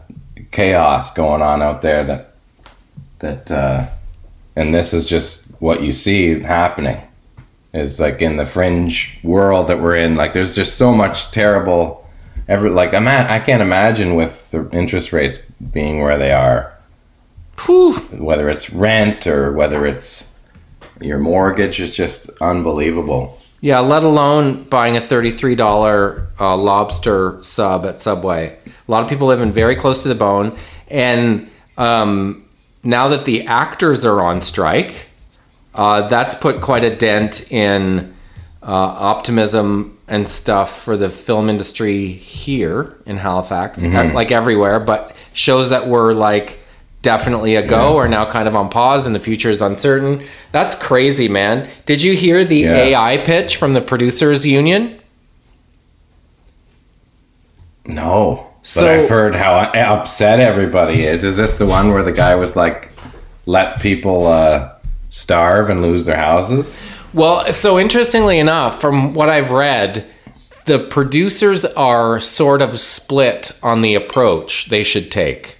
[0.53, 2.05] chaos going on out there.
[2.05, 2.35] That
[3.19, 3.88] that, uh,
[4.55, 7.03] and this is just what you see happening.
[7.75, 10.14] Is like in the fringe world that we're in.
[10.14, 12.07] Like, there's just so much terrible.
[12.47, 15.38] Every like I'm at, I can't imagine with the interest rates
[15.73, 16.78] being where they are.
[17.66, 17.94] Whew.
[18.18, 20.29] whether it's rent or whether it's
[21.01, 23.40] your mortgage is just unbelievable.
[23.61, 28.57] Yeah, let alone buying a $33 uh, lobster sub at Subway.
[28.66, 30.57] A lot of people living very close to the bone.
[30.88, 32.49] And um,
[32.85, 35.09] now that the actors are on strike,
[35.75, 38.14] uh, that's put quite a dent in
[38.62, 44.79] uh, optimism and stuff for the film industry here in Halifax, uh, like everywhere.
[44.79, 46.61] But shows that were like
[47.03, 50.23] definitely a go are now kind of on pause and the future is uncertain.
[50.53, 51.69] That's crazy, man.
[51.87, 52.75] Did you hear the Yeah.
[52.75, 54.99] AI pitch from the producers union?
[57.87, 58.47] No.
[58.63, 61.25] But So- I've heard how upset everybody is.
[61.25, 62.91] Is this the one where the guy was like,
[63.47, 64.69] let people uh,
[65.09, 66.77] starve and lose their houses?
[67.15, 70.05] Well, so interestingly enough, from what I've read,
[70.67, 75.57] the producers are sort of split on the approach they should take.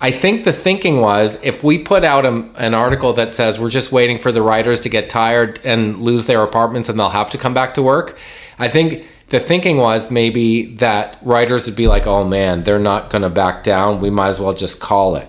[0.00, 3.68] I think the thinking was if we put out a, an article that says we're
[3.68, 7.30] just waiting for the writers to get tired and lose their apartments and they'll have
[7.30, 8.16] to come back to work,
[8.60, 13.10] I think the thinking was maybe that writers would be like, oh man, they're not
[13.10, 14.00] going to back down.
[14.00, 15.28] We might as well just call it.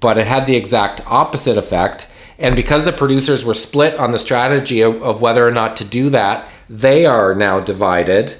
[0.00, 2.10] But it had the exact opposite effect.
[2.38, 5.84] And because the producers were split on the strategy of, of whether or not to
[5.84, 8.36] do that, they are now divided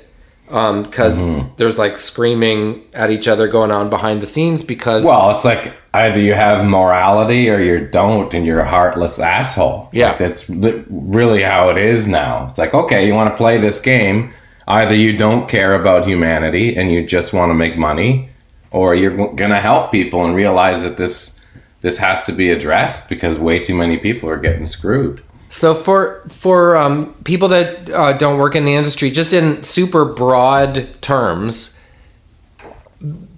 [0.48, 1.48] Um, because mm-hmm.
[1.56, 5.74] there's like screaming at each other going on behind the scenes because Well, it's like
[5.92, 9.88] either you have morality or you don't, and you're a heartless asshole.
[9.92, 10.10] Yeah.
[10.10, 12.46] Like, that's really how it is now.
[12.48, 14.32] It's like, okay, you want to play this game.
[14.68, 18.28] Either you don't care about humanity and you just want to make money,
[18.70, 21.36] or you're going to help people and realize that this
[21.82, 25.22] this has to be addressed because way too many people are getting screwed.
[25.56, 30.04] So for for um, people that uh, don't work in the industry, just in super
[30.04, 31.80] broad terms,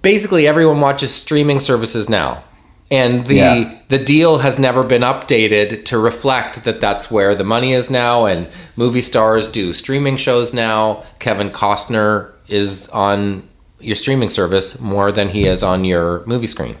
[0.01, 2.43] basically everyone watches streaming services now,
[2.91, 3.73] and the Yeah.
[3.87, 8.25] the deal has never been updated to reflect that that's where the money is now.
[8.25, 11.03] And movie stars do streaming shows now.
[11.19, 13.43] Kevin Costner is on
[13.79, 16.75] your streaming service more than he is on your movie screen.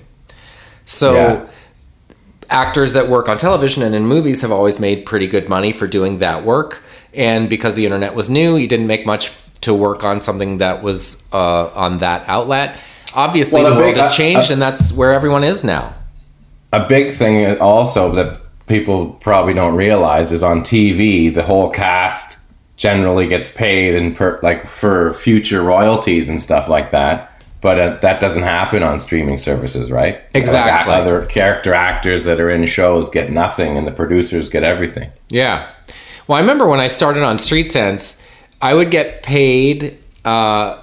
[0.85, 1.41] So Yeah.
[2.49, 5.87] Actors that work on television and in movies have always made pretty good money for
[5.87, 6.83] doing that work.
[7.13, 9.31] And because the internet was new, you didn't make much
[9.61, 12.77] to work on something that was uh, on that outlet.
[13.15, 15.93] Obviously, Well, the world big- has changed, uh, and that's where everyone is now.
[16.71, 22.37] a big thing also that people probably don't realize is on TV, the whole cast
[22.77, 27.38] generally gets paid and per, like for future royalties and stuff like that.
[27.61, 30.21] But uh, that doesn't happen on streaming services, right?
[30.33, 30.93] Exactly.
[30.93, 35.09] Like, other character actors that are in shows get nothing, and the producers get everything.
[35.29, 35.69] Yeah.
[36.27, 38.25] Well, I remember when I started on Street Cents,
[38.61, 40.81] I would get paid uh,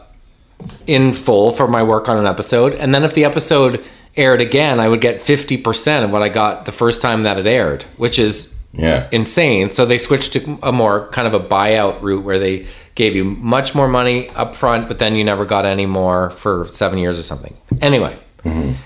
[0.87, 3.83] in full for my work on an episode, and then if the episode
[4.17, 7.39] aired again, I would get fifty percent of what I got the first time that
[7.39, 9.09] it aired, which is Yeah.
[9.13, 9.69] insane.
[9.71, 13.25] So they switched to a more kind of a buyout route where they gave you
[13.25, 17.19] much more money up front, but then you never got any more for seven years
[17.19, 17.57] or something.
[17.81, 18.19] Anyway,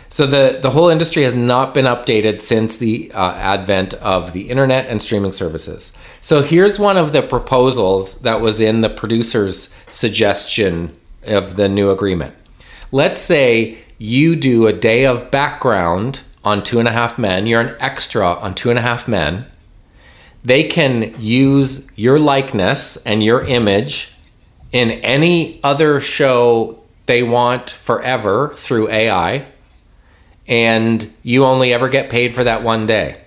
[0.09, 4.51] so the the whole industry has not been updated since the uh, advent of the
[4.51, 5.97] internet and streaming services.
[6.21, 11.91] So here's one of the proposals that was in the producer's suggestion of the new
[11.91, 12.35] agreement.
[12.93, 17.47] Let's say you do a day of background on Two and a Half Men.
[17.47, 19.47] You're an extra on Two and a Half Men
[20.45, 24.15] they can use your likeness and your image
[24.73, 29.47] in any other show they want forever through AI,
[30.47, 33.21] and you only ever get paid for that one day.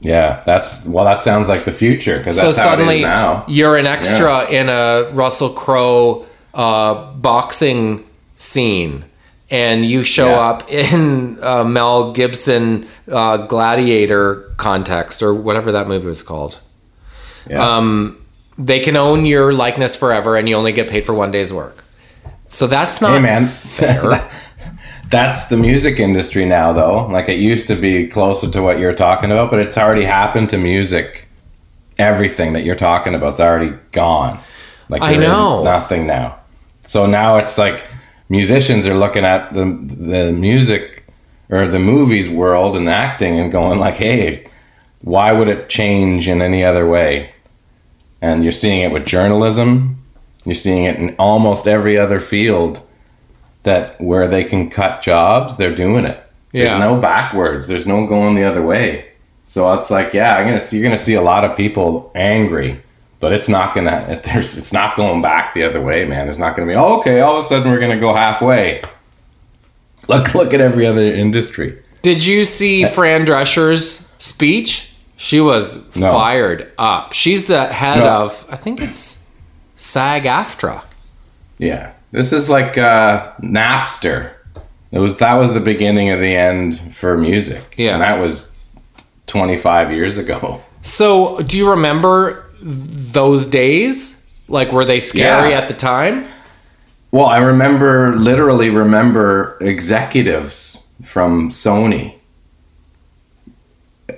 [0.00, 1.04] Yeah, that's well.
[1.04, 3.44] That sounds like the future because So that's how it suddenly now.
[3.48, 8.04] you're an extra in a Russell Crowe uh, boxing
[8.36, 9.04] scene.
[9.52, 10.48] And you show Yeah.
[10.48, 16.58] up in uh, Mel Gibson uh, Gladiator context or whatever that movie was called.
[17.48, 17.76] Yeah.
[17.76, 18.24] um,
[18.56, 21.84] they can own your likeness forever and you only get paid for one day's work.
[22.46, 24.30] So that's not hey, man, fair.
[25.10, 27.06] that's the music industry now, though.
[27.06, 30.48] Like it used to be closer to what you're talking about, but it's already happened
[30.50, 31.28] to music.
[31.98, 34.38] Everything that you're talking about's already gone.
[34.88, 35.62] Like I there is know.
[35.62, 36.38] nothing now.
[36.80, 37.84] So now it's like
[38.32, 39.64] musicians are looking at the
[40.14, 41.04] the music
[41.50, 44.46] or the movies world and acting and going like, "Hey,
[45.02, 47.30] why would it change in any other way?"
[48.22, 49.98] And you're seeing it with journalism.
[50.46, 52.80] You're seeing it in almost every other field
[53.64, 56.18] that where they can cut jobs, they're doing it.
[56.52, 56.64] Yeah.
[56.64, 57.68] There's no backwards.
[57.68, 58.86] There's no going the other way.
[59.44, 60.78] So it's like, yeah, I'm gonna see.
[60.78, 62.80] You're gonna see a lot of people angry,
[63.22, 64.04] but it's not gonna.
[64.10, 66.28] If there's, it's not going back the other way, man.
[66.28, 66.74] it's not gonna be.
[66.74, 68.82] Oh, okay, all of a sudden we're gonna go halfway.
[70.08, 71.80] Look, look at every other industry.
[72.02, 74.92] Did you see Fran Drescher's speech?
[75.16, 76.10] She was No.
[76.10, 77.12] fired up.
[77.12, 78.24] She's the head No.
[78.24, 79.30] of, I think it's
[79.76, 80.82] SAG AFTRA.
[81.58, 84.32] Yeah, this is like uh, Napster.
[84.90, 87.74] It was that was the beginning of the end for music.
[87.78, 87.92] Yeah.
[87.92, 88.50] and that was
[89.28, 90.60] 25 years ago.
[90.82, 94.30] So, do you remember those days?
[94.48, 95.58] Like, were they scary Yeah.
[95.58, 96.26] at the time?
[97.10, 102.14] Well, I remember literally remember executives from Sony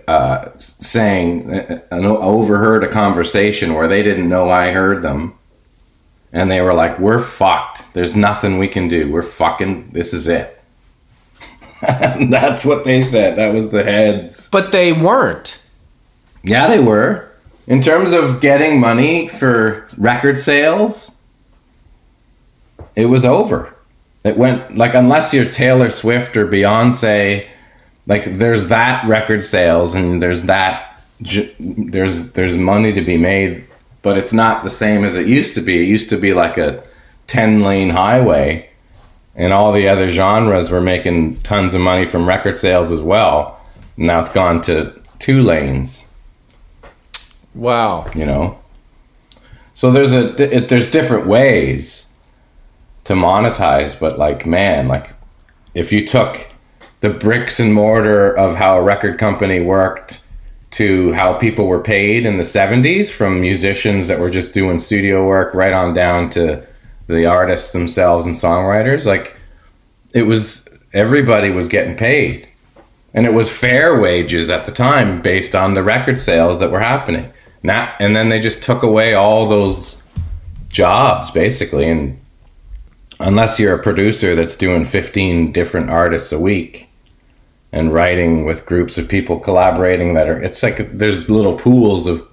[0.06, 5.34] uh, saying, uh, uh, overheard a conversation where they didn't know I heard them.
[6.32, 7.84] And they were like, we're fucked.
[7.94, 9.10] There's nothing we can do.
[9.10, 10.60] We're fucking, this is it.
[11.80, 13.36] That's what they said.
[13.36, 14.48] That was the heads.
[14.50, 15.58] But they weren't.
[16.42, 17.30] Yeah, they were.
[17.66, 21.16] In terms of getting money for record sales,
[22.94, 23.74] it was over.
[24.24, 27.48] It went like unless you're Taylor Swift or Beyonce,
[28.06, 31.02] like there's that record sales and there's that
[31.58, 33.66] there's there's money to be made,
[34.02, 35.82] but it's not the same as it used to be.
[35.82, 36.82] It used to be like a
[37.28, 38.68] 10 lane highway
[39.36, 43.58] and all the other genres were making tons of money from record sales as well.
[43.96, 46.08] Now it's gone to two lanes
[47.54, 48.10] Wow.
[48.14, 48.58] you know
[49.74, 52.08] so there's a it, there's different ways
[53.04, 55.12] to monetize but like man like
[55.74, 56.48] if you took
[57.00, 60.22] the bricks and mortar of how a record company worked
[60.70, 65.26] to how people were paid in the 70s from musicians that were just doing studio
[65.26, 66.66] work right on down to
[67.06, 69.36] the artists themselves and songwriters like
[70.14, 72.50] it was everybody was getting paid
[73.14, 76.80] and it was fair wages at the time based on the record sales that were
[76.80, 77.32] happening.
[77.64, 79.96] Now, and then they just took away all those
[80.68, 82.20] jobs basically, and
[83.18, 86.88] unless you're a producer that's doing 15 different artists a week
[87.72, 92.26] and writing with groups of people collaborating that are it's like there's little pools of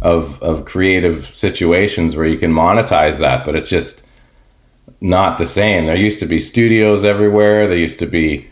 [0.00, 4.04] of of creative situations where you can monetize that but it's just
[5.00, 5.86] not the same.
[5.86, 7.66] There used to be studios everywhere.
[7.66, 8.46] There used to be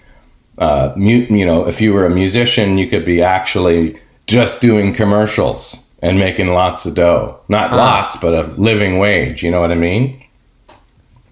[0.59, 4.93] uh, mu- you know, if you were a musician, you could be actually just doing
[4.93, 7.41] commercials and making lots of dough.
[7.49, 9.43] Not lots, but a living wage.
[9.43, 10.23] You know what I mean?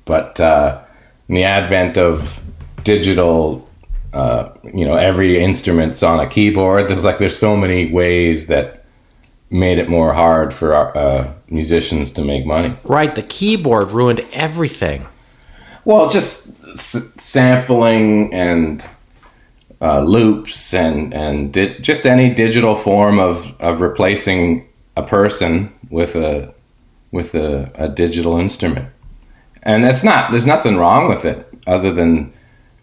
[0.05, 0.83] But uh,
[1.29, 2.41] in the advent of
[2.85, 3.67] digital
[4.17, 6.89] uh, you know, every instrument's on a keyboard.
[6.89, 8.85] There's like there's so many ways that
[9.51, 12.75] made it more hard for uh, musicians to make money.
[12.85, 15.07] Right, the keyboard ruined everything.
[15.85, 18.83] Well, just s- sampling and
[19.81, 24.67] uh, loops and and di- just any digital form of of replacing
[24.97, 26.55] a person with a
[27.13, 28.89] with a, a digital instrument.
[29.63, 32.33] And that's not there's nothing wrong with it other than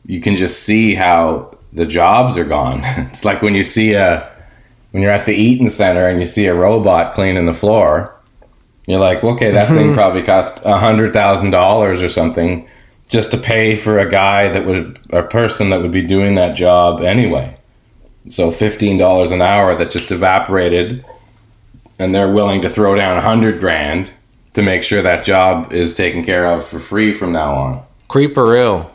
[0.05, 2.81] you can just see how the jobs are gone.
[2.83, 4.29] it's like when you see a
[4.91, 8.15] when you're at the Eaton Center and you see a robot cleaning the floor,
[8.85, 12.67] you're like, okay, that thing probably cost a hundred thousand dollars or something
[13.13, 16.55] just to pay for a guy that would a person that would be doing that
[16.55, 17.55] job anyway.
[18.27, 21.05] So fifteen dollars an hour that just evaporated,
[21.99, 24.11] and they're willing to throw down a hundred grand
[24.55, 27.85] to make sure that job is taken care of for free from now on.
[28.09, 28.89] Creeperoo.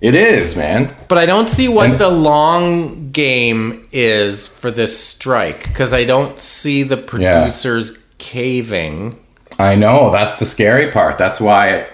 [0.00, 0.96] It is, man.
[1.08, 6.04] But I don't see what And- the long game is for this strike because I
[6.04, 9.16] don't see the producers caving.
[9.58, 11.18] I know that's the scary part.
[11.18, 11.91] That's why it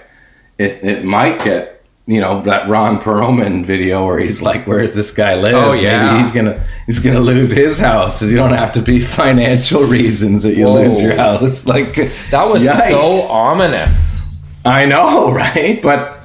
[0.59, 5.11] it, it might get you know that Ron Perlman video where he's like, "Where's this
[5.11, 6.11] guy live?" Oh, yeah.
[6.13, 8.21] Maybe he's gonna he's gonna lose his house.
[8.21, 10.81] You don't have to be financial reasons that you Whoa.
[10.83, 11.65] lose your house.
[11.75, 11.93] Like
[12.31, 12.89] That was yikes.
[12.89, 14.35] so ominous.
[14.65, 15.79] I know, right?
[15.81, 16.19] But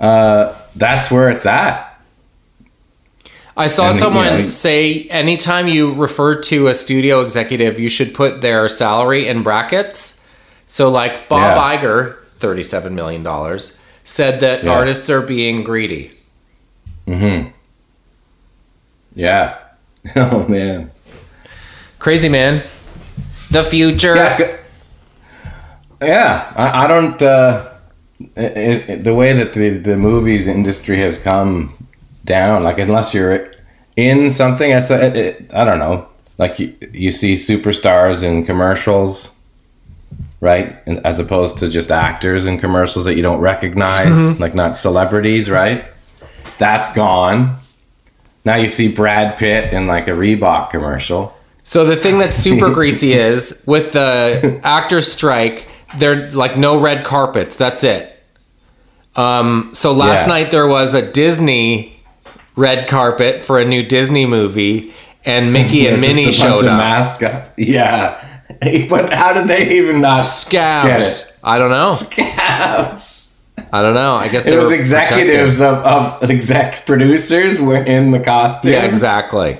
[0.00, 1.88] uh, that's where it's at.
[3.56, 7.88] I saw And, you someone know- say anytime you refer to a studio executive, you
[7.88, 10.26] should put their salary in brackets.
[10.66, 11.76] So, like Bob Yeah.
[11.78, 13.24] Iger, $37 million,
[14.04, 14.70] said that Yeah.
[14.72, 16.10] artists are being greedy.
[17.06, 17.48] Mm hmm.
[19.14, 19.58] Yeah.
[20.16, 20.90] Oh man.
[22.00, 22.62] Crazy, man.
[23.50, 24.16] The future.
[24.16, 24.36] Yeah.
[24.38, 24.44] g-
[26.02, 26.52] Yeah.
[26.56, 27.22] I, I don't.
[27.22, 27.68] Uh,
[28.36, 31.74] it, it, the way that the the movies industry has come
[32.24, 33.52] down, like unless you're
[33.96, 36.06] in something, it's a, it, it, I don't know.
[36.38, 39.34] Like you, you see superstars in commercials,
[40.42, 40.76] right?
[40.86, 45.48] And as opposed to just actors in commercials that you don't recognize, like not celebrities,
[45.48, 45.84] right?
[46.58, 47.56] That's gone.
[48.44, 51.34] Now you see Brad Pitt in like a Reebok commercial.
[51.62, 57.04] So the thing that's super greasy is with the actor strike, there like no red
[57.04, 57.54] carpets.
[57.56, 58.08] That's it.
[59.14, 60.32] Um, so last Yeah.
[60.34, 62.02] night there was a Disney
[62.56, 64.92] red carpet for a new Disney movie,
[65.24, 66.78] and Mickey and Minnie showed up.
[66.78, 67.50] Mascots.
[67.56, 68.31] Yeah.
[68.88, 71.38] But how did they even not Scabs.
[71.42, 71.92] I don't know.
[71.94, 73.38] Scabs.
[73.72, 74.14] I don't know.
[74.14, 78.72] I guess It was were executives of, of exec producers were in the costume.
[78.72, 79.58] Yeah, exactly.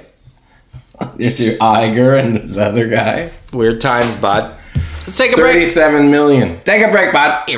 [1.16, 3.30] There's your Iger and this other guy.
[3.52, 4.54] Weird times, bud.
[4.74, 5.54] Let's take a break.
[5.54, 6.60] Thirty-seven million.
[6.60, 7.48] Take a break, bud.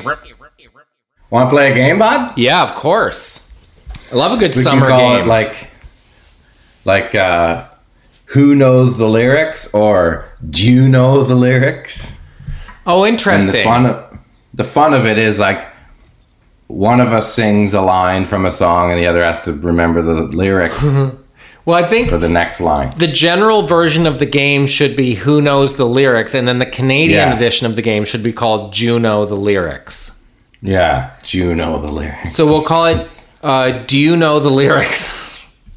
[1.30, 2.38] Want to play a game, bud?
[2.38, 3.40] Yeah, of course.
[4.12, 5.22] I love a good We summer game.
[5.22, 5.70] it like,
[6.84, 7.66] like, uh,
[8.34, 12.20] who knows the lyrics or do you know the lyrics?
[12.86, 13.60] oh, And interesting.
[13.60, 14.18] the fun of
[14.52, 15.66] the fun of it is like
[16.68, 20.00] one of us sings a line from a song and the other has to remember
[20.02, 20.82] the lyrics
[21.64, 22.90] well, I think for the next line.
[22.98, 26.66] the general version of the game should be Who Knows the Lyrics, and then the
[26.66, 27.34] Canadian Yeah.
[27.36, 30.22] edition of the game should be called Juno the Lyrics.
[30.60, 32.34] Yeah, Juno the lyrics?
[32.34, 33.08] So we'll call it
[33.42, 35.22] uh, Do You Know the Lyrics?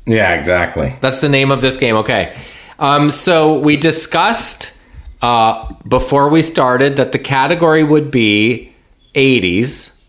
[0.07, 0.91] Yeah, exactly.
[1.01, 1.95] That's the name of this game.
[1.97, 2.33] Okay.
[2.79, 4.73] Um, so we discussed
[5.21, 8.71] uh, before we started that the category would be
[9.15, 10.03] 80s,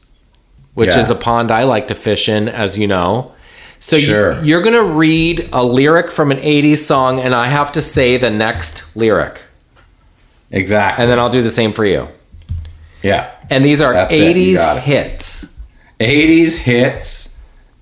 [0.74, 1.00] which Yeah.
[1.00, 3.32] is a pond I like to fish in, as you know.
[3.80, 4.42] So you- Sure.
[4.42, 8.16] you're going to read a lyric from an 80s song, and I have to say
[8.16, 9.40] the next lyric.
[10.50, 11.02] Exactly.
[11.02, 12.08] And then I'll do the same for you.
[13.02, 13.30] yeah.
[13.50, 15.56] And these are That's 80s hits.
[16.00, 17.30] 80s hits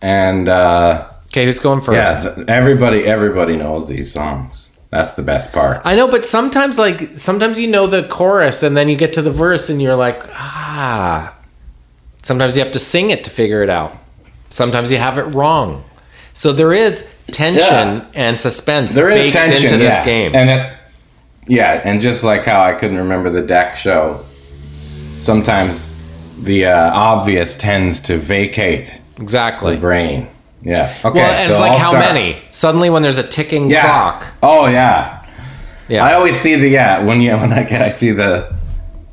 [0.01, 1.07] and uh
[1.37, 2.25] Okay, who's going first?
[2.25, 4.75] yeah, everybody everybody knows these songs.
[4.89, 5.83] That's the best part.
[5.85, 9.21] I know, but sometimes, like, sometimes you know the chorus and then you get to
[9.21, 11.37] the verse and you're like, ah.
[12.23, 13.99] Sometimes you have to sing it to figure it out.
[14.49, 15.85] Sometimes you have it wrong.
[16.33, 18.07] So there is tension Yeah.
[18.15, 20.05] and suspense There is tension into this yeah.
[20.07, 20.35] game.
[20.35, 20.79] And it
[21.49, 24.25] yeah, and just like how I couldn't remember the deck show,
[25.21, 26.01] sometimes
[26.41, 29.75] the uh, obvious tends to vacate exactly.
[29.75, 30.29] the brain.
[30.67, 30.93] Yeah.
[31.05, 31.21] Okay.
[31.21, 32.05] well, and so it's like I'll how start.
[32.13, 32.39] many?
[32.51, 33.83] Suddenly, when there's a ticking Yeah.
[33.83, 34.27] clock.
[34.43, 35.25] Oh yeah.
[35.89, 36.05] Yeah.
[36.05, 38.53] I always see the yeah when you when I get I see the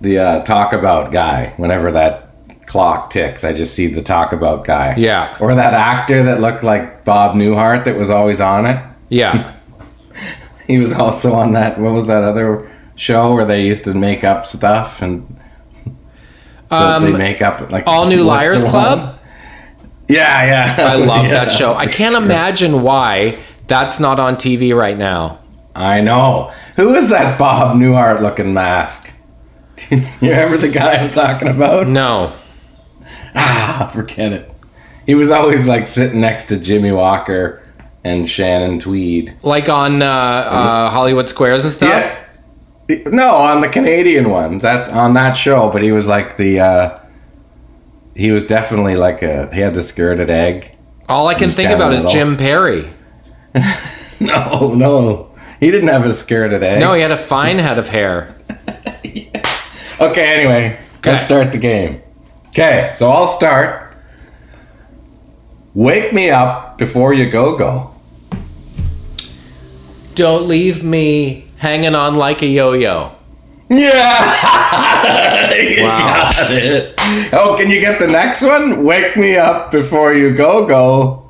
[0.01, 2.33] the uh, talk about guy whenever that
[2.65, 5.37] clock ticks I just see the talk about guy Yeah.
[5.39, 9.53] or that actor that looked like Bob Newhart that was always on it yeah.
[10.67, 14.23] he was also on that what was that other show where they used to make
[14.23, 15.27] up stuff and
[16.71, 19.12] Um, they make up like All New Liars Club?
[20.09, 20.87] Yeah, yeah.
[20.91, 21.73] I love Yeah, that show.
[21.73, 22.21] I can't sure.
[22.23, 23.37] imagine why
[23.67, 25.39] that's not on TV right now.
[25.75, 26.51] I know.
[26.75, 29.11] Who is that Bob Newhart looking mask?
[29.89, 31.87] you remember the guy I'm talking about?
[31.87, 32.31] No.
[33.35, 34.51] Ah, forget it.
[35.05, 37.61] He was always like sitting next to Jimmy Walker
[38.03, 39.35] and Shannon Tweed.
[39.41, 41.89] Like on uh, uh, Hollywood Squares and stuff?
[41.89, 42.19] Yeah.
[43.07, 44.59] No, on the Canadian one.
[44.59, 46.95] That on that show, but he was like the uh
[48.15, 50.75] he was definitely like a he had the skirted egg.
[51.09, 52.03] All I can think about is.
[52.03, 52.91] Jim Perry.
[54.19, 55.35] No, no.
[55.59, 56.79] He didn't have a skirted egg.
[56.79, 58.35] No, he had a fine head of hair.
[59.99, 61.11] Okay, anyway, Okay.
[61.11, 62.01] let's start the game.
[62.47, 63.95] Okay, so I'll start.
[65.73, 67.93] Wake me up before you go go.
[70.15, 73.11] Don't leave me hanging on like a yo-yo.
[73.69, 75.49] Yeah!
[75.83, 75.97] You Wow.
[76.31, 76.99] got it.
[77.33, 78.83] Oh, can you get the next one?
[78.85, 81.29] Wake me up before you go go.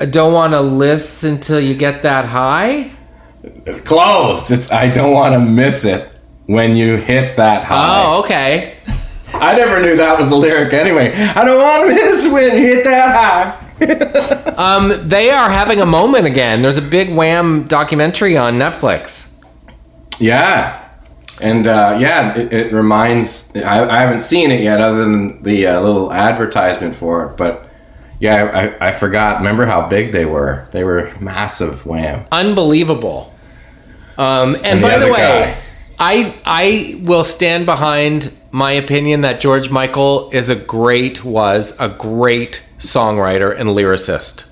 [0.00, 2.90] I don't want to listen till you get that high.
[3.84, 4.50] Close.
[4.50, 8.04] It's I don't want to miss it when you hit that high.
[8.04, 8.74] Oh, okay.
[9.34, 11.12] I never knew that was the lyric anyway.
[11.14, 13.64] I don't want to miss when you hit that high.
[14.58, 16.62] Um, they are having a moment again.
[16.62, 19.40] There's a big Wham documentary on Netflix.
[20.18, 20.87] Yeah.
[21.40, 23.54] And uh, yeah, it, it reminds.
[23.56, 27.36] I, I haven't seen it yet, other than the uh, little advertisement for it.
[27.36, 27.68] But
[28.20, 29.38] yeah, I, I forgot.
[29.38, 30.66] Remember how big they were?
[30.72, 31.86] They were massive.
[31.86, 32.26] Wham!
[32.32, 33.32] Unbelievable.
[34.16, 35.56] Um, and, And the by the way, guy.
[35.98, 41.88] I I will stand behind my opinion that George Michael is a great was a
[41.88, 44.48] great songwriter and lyricist.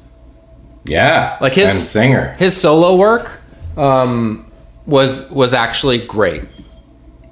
[0.84, 2.36] Yeah, Like his- and singer.
[2.38, 3.40] His solo work
[3.76, 4.46] um,
[4.86, 6.44] was was actually great.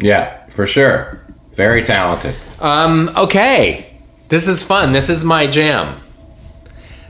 [0.01, 1.24] Yeah, for sure.
[1.55, 2.34] Very talented.
[2.61, 4.92] Um, okay, this is fun.
[4.92, 6.01] This is my jam.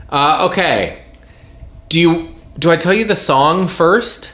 [0.09, 1.03] Uh, okay,
[1.89, 4.33] do you do I tell you the song first?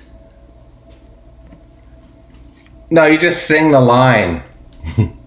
[2.89, 4.43] No, you just sing the line.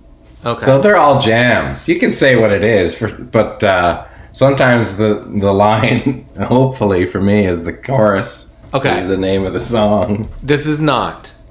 [0.46, 0.66] Okay.
[0.66, 1.88] So they're all jams.
[1.88, 7.18] You can say what it is, for, but uh, sometimes the the line, hopefully for
[7.20, 8.52] me, is the chorus.
[8.74, 8.98] Okay.
[8.98, 10.28] is the name of the song.
[10.42, 11.32] this is not.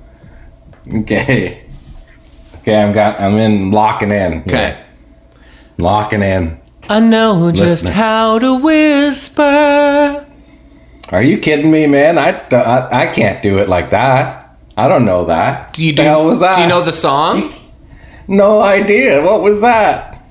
[0.93, 1.62] Okay.
[2.63, 3.19] Okay, I'm got.
[3.19, 4.39] I'm in locking in.
[4.43, 4.51] Okay.
[4.77, 4.77] Yeah,
[5.77, 6.61] locking in.
[6.87, 10.25] I know just how to whisper.
[11.11, 12.17] Are you kidding me, man?
[12.17, 14.57] I, I, I can't do it like that.
[14.77, 15.73] I don't know that.
[15.73, 16.03] Do you the do?
[16.03, 16.55] hell was that?
[16.55, 17.53] Do you know the song?
[18.29, 19.21] No idea.
[19.21, 20.21] What was that?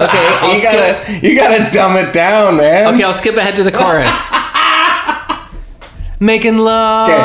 [0.00, 0.08] Okay,
[0.40, 0.72] I'll you skip.
[0.72, 2.94] gotta you gotta dumb it down, man.
[2.94, 4.32] Okay, I'll skip ahead to the chorus.
[6.20, 7.18] Making love.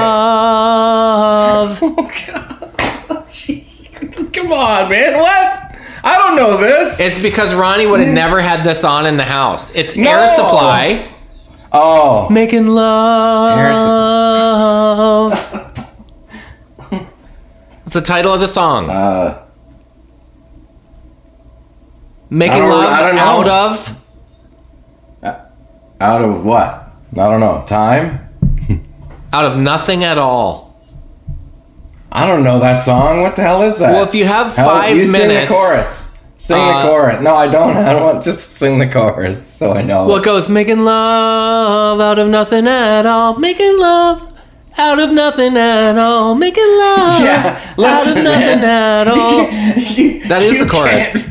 [1.82, 3.28] Oh god.
[3.28, 3.72] Jeez.
[4.34, 5.18] Come on, man.
[5.18, 5.60] What?
[6.06, 6.99] I don't know this.
[6.99, 9.74] It's because Ronnie would have never had this on in the house.
[9.74, 10.10] It's No.
[10.12, 11.08] Air Supply.
[11.72, 12.28] oh.
[12.30, 13.58] Making love.
[16.89, 18.89] What's the title of the song?
[18.89, 19.39] Uh,
[22.30, 23.22] Making love I don't know.
[23.22, 24.06] out of.
[26.01, 26.66] out of what?
[27.14, 27.64] I don't know.
[27.68, 28.20] Time?
[29.34, 30.62] Out of nothing at all.
[32.16, 33.22] I don't know that song.
[33.22, 33.91] What the hell is that?
[33.91, 35.18] Well, if you have Hell, five you minutes.
[35.18, 36.11] Sing the chorus.
[36.36, 37.22] Sing Uh, the chorus.
[37.24, 37.76] No, I don't.
[37.88, 40.05] I don't want just sing the chorus so I know.
[40.05, 43.39] What goes making love out of nothing at all.
[43.39, 44.32] Making love
[44.78, 46.36] out of nothing at all.
[46.36, 48.64] Making love yeah, out of nothing man.
[48.64, 49.47] at all.
[49.95, 51.30] You- That is the chorus.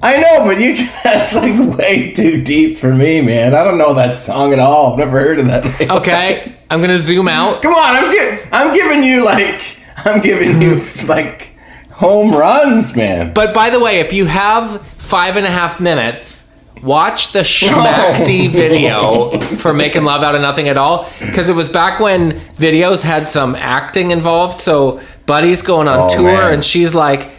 [0.00, 3.52] I know, but you that's like way too deep for me, man.
[3.54, 4.92] I don't know that song at all.
[4.92, 5.90] I've never heard of that.
[5.90, 7.62] Okay, I'm gonna zoom out.
[7.62, 11.52] Come on, I'm gi- I'm giving you like I'm giving you like
[11.92, 13.32] home runs, man.
[13.34, 18.48] But by the way, if you have five and a half minutes, watch the Schmackdy
[18.48, 21.08] oh, video for making love out of nothing at all.
[21.20, 24.60] Because it was back when videos had some acting involved.
[24.60, 26.54] So Buddy's going on Oh, tour man.
[26.54, 27.30] and she's like,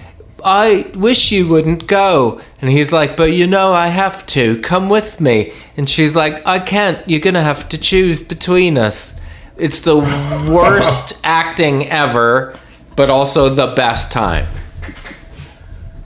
[0.44, 2.40] I wish you wouldn't go.
[2.62, 4.60] And he's like, But you know, I have to.
[4.62, 5.54] Come with me.
[5.78, 7.08] And she's like, I can't.
[7.10, 9.22] You're going to have to choose between us.
[9.60, 12.58] It's the worst acting ever,
[12.96, 14.48] but also the best time.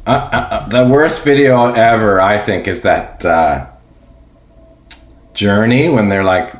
[0.05, 3.67] Uh, uh, uh, the worst video ever, I think, is that uh,
[5.33, 6.53] Journey when they're like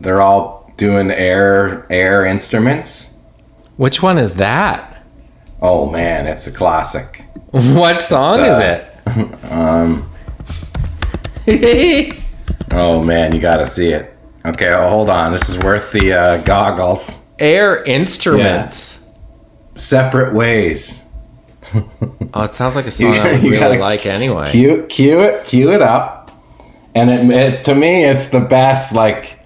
[0.00, 3.16] they're all doing air air instruments.
[3.76, 5.04] Which one is that?
[5.62, 7.24] Oh man, it's a classic.
[7.52, 8.84] What song is uh,
[11.46, 12.08] it?
[12.74, 14.11] Oh man, you got to see it.
[14.44, 15.32] Okay, oh, hold on.
[15.32, 17.22] This is worth the uh, goggles.
[17.38, 19.08] Air instruments.
[19.74, 21.04] Separate ways.
[22.34, 24.50] Oh, it sounds like a song You- I would really like anyway.
[24.50, 26.30] Cue, cue it, cue it up,
[26.94, 29.38] and it, it's to me it's the best like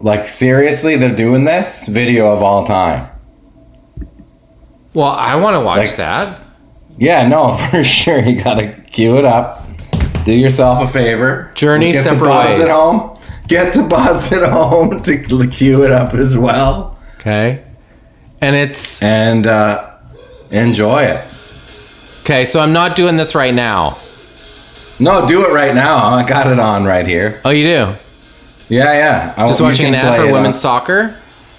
[0.00, 3.10] like seriously they're doing this video of all time.
[4.94, 6.40] Well, I want to watch Like- that.
[6.98, 8.20] Yeah, no, for sure.
[8.20, 9.62] You gotta cue it up.
[10.24, 11.50] Do yourself a favor.
[11.54, 12.60] Journey separate ways.
[12.60, 13.15] at home.
[13.48, 17.62] Get the bots at home to queue it up as well, Okay.
[18.40, 19.90] And it's and uh,
[20.50, 21.24] enjoy it.
[22.20, 22.44] okay.
[22.44, 23.98] So I'm not doing this right now.
[24.98, 26.06] No, do it right now.
[26.06, 27.40] I got it on right here.
[27.44, 27.92] Oh, you do?
[28.68, 29.34] Yeah, yeah.
[29.36, 31.16] I, Just watching an ad for women's on- soccer.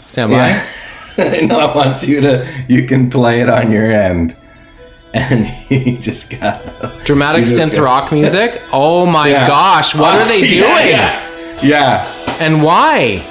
[0.07, 0.49] Stand by.
[1.17, 1.41] Yeah.
[1.47, 2.47] no, I want you to.
[2.67, 4.35] You can play it on your end,
[5.13, 6.61] and you just got.
[7.05, 8.61] Dramatic synth got- rock music.
[8.73, 9.47] Oh my Yeah.
[9.47, 10.61] gosh, what are they doing?
[10.63, 11.26] Yeah, yeah.
[11.63, 12.05] Yeah.
[12.39, 13.23] And why?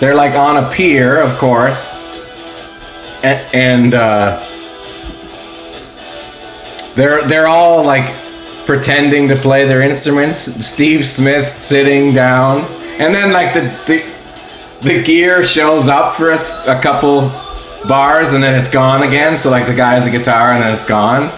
[0.00, 1.94] They're like on a pier, of course,
[3.24, 4.38] and, and uh,
[6.94, 8.14] they're they're all like
[8.66, 10.38] pretending to play their instruments.
[10.66, 12.58] Steve Smith's sitting down,
[12.98, 17.30] and then like the the, the gear shows up for a a couple
[17.88, 19.38] bars, and then it's gone again.
[19.38, 21.32] So like the guy has a guitar, and then it's gone.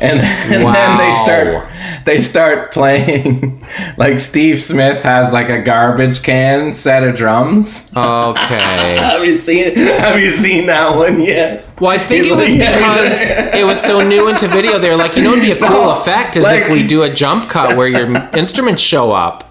[0.00, 0.18] And,
[0.52, 1.68] and then they start
[2.04, 3.64] they start playing
[3.96, 7.90] like Steve Smith has like a garbage can set of drums.
[7.96, 8.96] Okay.
[8.98, 11.64] Have you seen Have you seen that one yet?
[11.80, 14.78] Well, I think He's it was like- because it was so new into video.
[14.78, 17.02] They're like, you know, it'd be a cool No, effect is like- if we do
[17.02, 19.50] a jump cut where your instruments show up.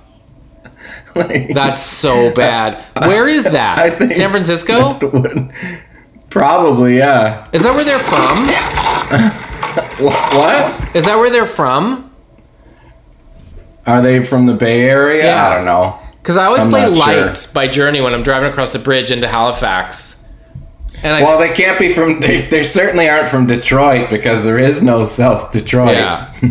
[1.16, 2.84] That's so bad.
[3.06, 3.78] Where is that?
[3.80, 5.00] I think- San Francisco?
[6.30, 7.48] Probably, yeah.
[7.54, 9.50] Is that where they're from?
[9.98, 10.96] Wh- What?
[10.96, 12.12] Is that where they're from?
[13.86, 15.26] Are they from the Bay Area?
[15.26, 15.48] Yeah.
[15.50, 16.00] I don't know.
[16.22, 17.26] Because I always I'm play not sure.
[17.26, 20.24] Lights by Journey when I'm driving across the bridge into Halifax.
[21.04, 22.22] And I Well, they can't be from.
[22.22, 25.96] They, they certainly aren't from Detroit because there is no South Detroit.
[25.98, 26.34] yeah.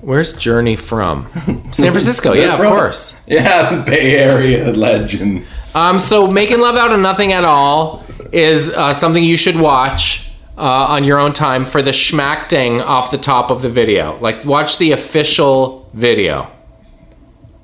[0.00, 1.26] Where's Journey from?
[1.72, 3.22] San Francisco, yeah, of From- course.
[3.26, 5.46] Yeah, Bay Area legend.
[5.74, 10.30] Um, so making love out of nothing at all is uh, something you should watch
[10.56, 14.18] uh, on your own time for the schmacting off the top of the video.
[14.20, 16.50] Like watch the official video.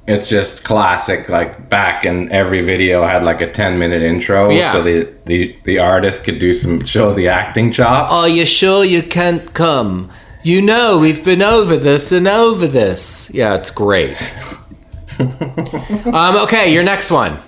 [0.06, 1.28] It's just classic.
[1.28, 4.72] Like back in every video had like a ten minute intro, Yeah.
[4.72, 8.12] so the, the the artist could do some show the acting chops.
[8.12, 10.10] Are you sure you can't come?
[10.42, 13.30] You know we've been over this and over this.
[13.32, 14.16] Yeah, it's great.
[15.20, 17.38] um, okay, your next one.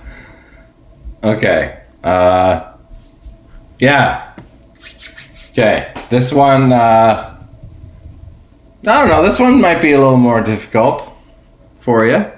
[1.25, 1.81] Okay.
[2.05, 2.75] Uh,
[3.79, 4.32] yeah.
[5.53, 5.93] Okay.
[6.11, 6.73] This one.
[6.73, 7.29] Uh,
[8.85, 9.23] I don't know.
[9.23, 11.13] This one might be a little more difficult
[11.79, 12.31] for you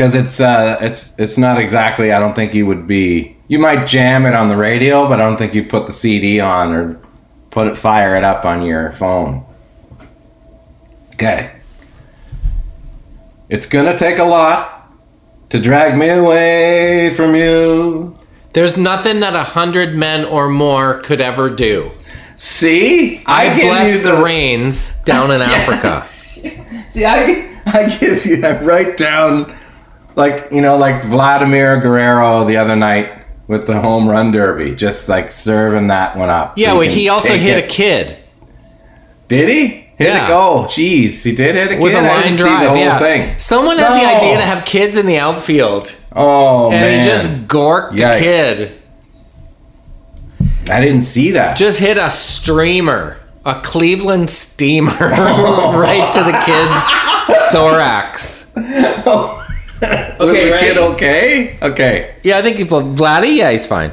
[0.00, 2.12] because it's uh, it's it's not exactly.
[2.12, 3.36] I don't think you would be.
[3.48, 6.40] You might jam it on the radio, but I don't think you put the CD
[6.40, 7.00] on or
[7.50, 9.44] put it fire it up on your phone.
[11.14, 11.50] Okay.
[13.48, 14.90] It's gonna take a lot
[15.50, 18.16] to drag me away from you.
[18.52, 21.90] There's nothing that a hundred men or more could ever do.
[22.42, 26.06] See, I, give bless you the, rains down in Africa.
[26.88, 29.54] See, I I give you that right down
[30.16, 33.12] like you know like Vladimir Guerrero the other night
[33.46, 36.56] with the home run derby, just like serving that one up.
[36.56, 37.64] Yeah, you well, he also hit it.
[37.66, 38.16] a kid
[39.28, 39.66] Did he?
[39.98, 40.24] Hit Yeah.
[40.24, 40.60] a goal.
[40.60, 41.82] Oh, jeez, he did hit a kid.
[41.82, 42.62] with a I line drive.
[42.62, 43.38] the whole yeah, thing.
[43.38, 47.46] someone had the idea to have kids in the outfield, Oh and man, he just
[47.48, 48.16] gorked Yikes.
[48.16, 48.79] a kid.
[50.70, 51.56] I didn't see that.
[51.56, 58.52] Just hit a streamer, a Cleveland steamer, right to the kid's thorax.
[58.54, 60.64] Was Okay, the ready?
[60.66, 61.58] kid okay?
[61.62, 63.92] Okay, Yeah, I think if Vladdy, yeah, he's fine.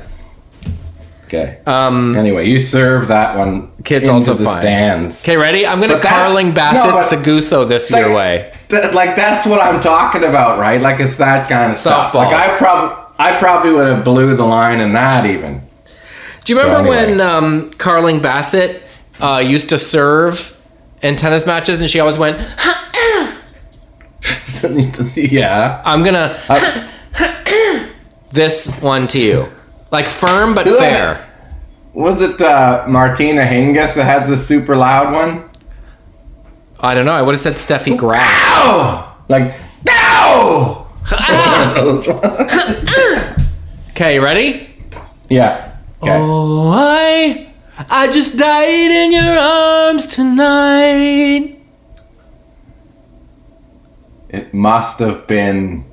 [1.26, 1.60] okay.
[1.66, 3.72] Um, Anyway, you serve that one.
[3.86, 4.60] Kid's into also the fine.
[4.60, 5.24] stands.
[5.24, 5.66] okay, ready?
[5.66, 8.52] I'm gonna Carling no, Bassett but- Seguso this like- your way.
[8.68, 10.82] Th- like that's what I'm talking about, right?
[10.82, 12.14] Like it's that kind of stuff.
[12.14, 15.62] Like I probably, I probably would have blew the line in that even.
[16.48, 17.12] Do you remember anyway.
[17.12, 18.82] when um, Carling Bassett
[19.20, 20.58] uh, used to serve
[21.04, 22.38] in tennis matches, and she always went,
[25.18, 25.82] yeah.
[25.84, 26.40] "I'm gonna
[28.32, 29.50] this one to you,
[29.92, 31.30] like firm but fair."
[31.94, 35.50] Was it uh, Martina Hingis that had the super loud one?
[36.80, 37.12] I don't know.
[37.12, 38.24] I would have said Steffi Graf.
[38.26, 39.54] Oh, like
[39.86, 40.88] no.
[43.92, 44.70] Okay, you ready?
[45.28, 45.67] yeah.
[46.02, 46.12] Okay.
[46.16, 47.50] Oh, I,
[47.90, 51.60] I just died in your arms tonight.
[54.30, 55.86] It must have been.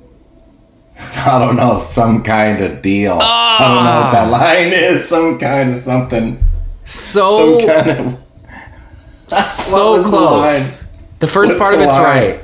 [1.25, 3.17] I don't know, some kind of deal.
[3.21, 5.07] I don't know what that line is.
[5.07, 6.41] Some kind of something.
[6.85, 8.17] So Some kind of.
[9.43, 10.97] so was the close.
[11.19, 12.03] The first What's part of it's line?
[12.03, 12.39] right.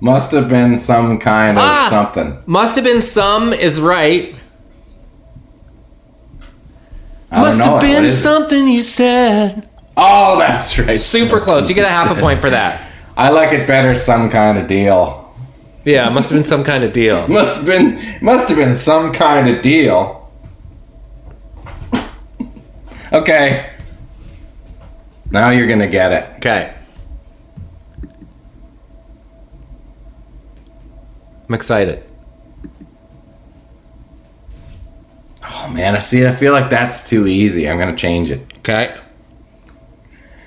[0.00, 1.86] Must have been some kind of Ah!
[1.90, 2.42] something.
[2.46, 4.34] Must have been some is right.
[7.30, 8.22] I Must have been is it?
[8.22, 9.68] something you said.
[9.96, 10.98] Oh, that's right.
[10.98, 11.68] Super close.
[11.68, 12.90] You get a half a point for that.
[13.16, 13.94] I like it better.
[13.94, 15.32] Some kind of deal.
[15.84, 17.26] Yeah, must have been some kind of deal.
[17.28, 18.02] Must have been.
[18.20, 20.30] Must have been some kind of deal.
[23.12, 23.70] okay.
[25.30, 26.28] Now you're gonna get it.
[26.36, 26.74] Okay.
[31.48, 32.04] I'm excited.
[35.62, 36.26] Oh man, I see.
[36.26, 37.68] I feel like that's too easy.
[37.68, 38.94] I'm gonna change it Okay.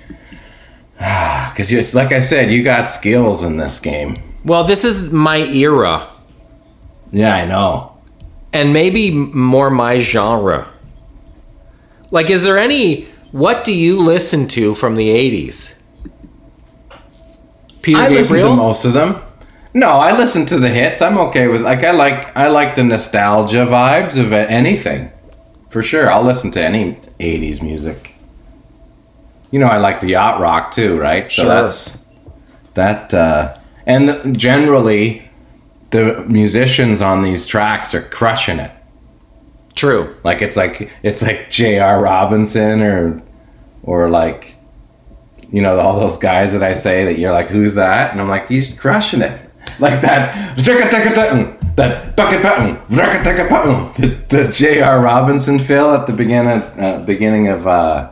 [0.98, 4.16] because it's like I said, you got skills in this game.
[4.46, 6.08] Well, this is my era,
[7.12, 7.98] Yeah, I know.
[8.52, 10.68] and maybe more my genre.
[12.12, 13.06] Like, is there any?
[13.32, 15.84] What do you listen to from the '80s?
[17.82, 19.22] Peter I listen to most of them.
[19.74, 21.02] No, I listen to the hits.
[21.02, 25.12] I'm okay with like I like I like the nostalgia vibes of anything.
[25.70, 28.14] For sure, I'll listen to any '80s music.
[29.50, 31.32] You know, I like the yacht rock too, right?
[31.32, 31.50] So Sure.
[31.50, 32.00] that's
[32.76, 33.14] that.
[33.14, 33.58] Uh,
[33.88, 35.28] and generally,
[35.92, 38.72] the musicians on these tracks are crushing it.
[39.76, 40.16] True.
[40.24, 42.00] Like it's like it's like J.R.
[42.02, 43.22] Robinson or
[43.82, 44.56] or like
[45.50, 48.30] you know all those guys that I say that you're like who's that and I'm
[48.30, 49.43] like he's crushing it
[49.80, 50.36] like that
[51.76, 52.78] that bucket button
[53.98, 55.02] the, the J.R.
[55.02, 58.12] Robinson fill at the beginning uh, beginning of uh,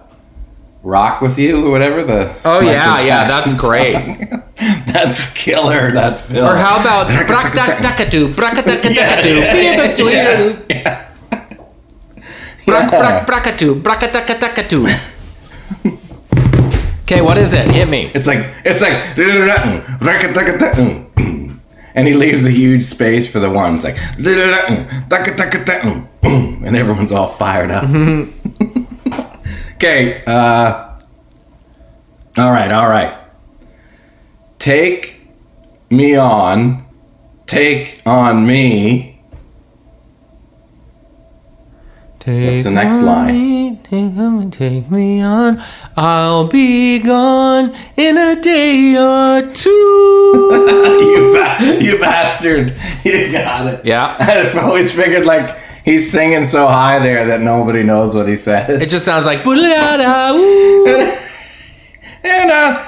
[0.84, 3.94] Rock with You or whatever the Oh, Michael yeah, yeah, that's Jackson great.
[4.88, 9.36] that's killer that fill Or how about brakadakadakadu, brakadakadakadu,
[10.70, 11.06] yeah,
[12.66, 14.88] brak brak brakatu, brakadakadakadu.
[17.04, 17.68] Okay, what is it?
[17.68, 18.10] Hit me.
[18.16, 18.96] It's like it's like
[21.96, 23.76] and he leaves a huge space for the one.
[23.76, 23.98] It's like
[26.24, 27.84] and everyone's all fired up.
[29.76, 30.92] okay, uh
[32.38, 33.18] all right, all right.
[34.58, 35.22] Take
[35.90, 36.86] me on.
[37.46, 39.22] Take on me.
[42.20, 43.34] Take the next line?
[43.34, 45.62] me, take on me, take me on.
[45.98, 49.70] I'll be gone in a day or two.
[49.70, 52.74] you, ba- you bastard.
[53.04, 53.84] You got it.
[53.86, 54.16] yeah.
[54.20, 58.70] I've always figured like he's singing so high there that nobody knows what he said.
[58.82, 60.88] It just sounds like "Boodle-yada, ooh."
[62.24, 62.86] and uh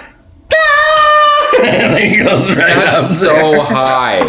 [1.64, 4.22] and he goes right That's up so high.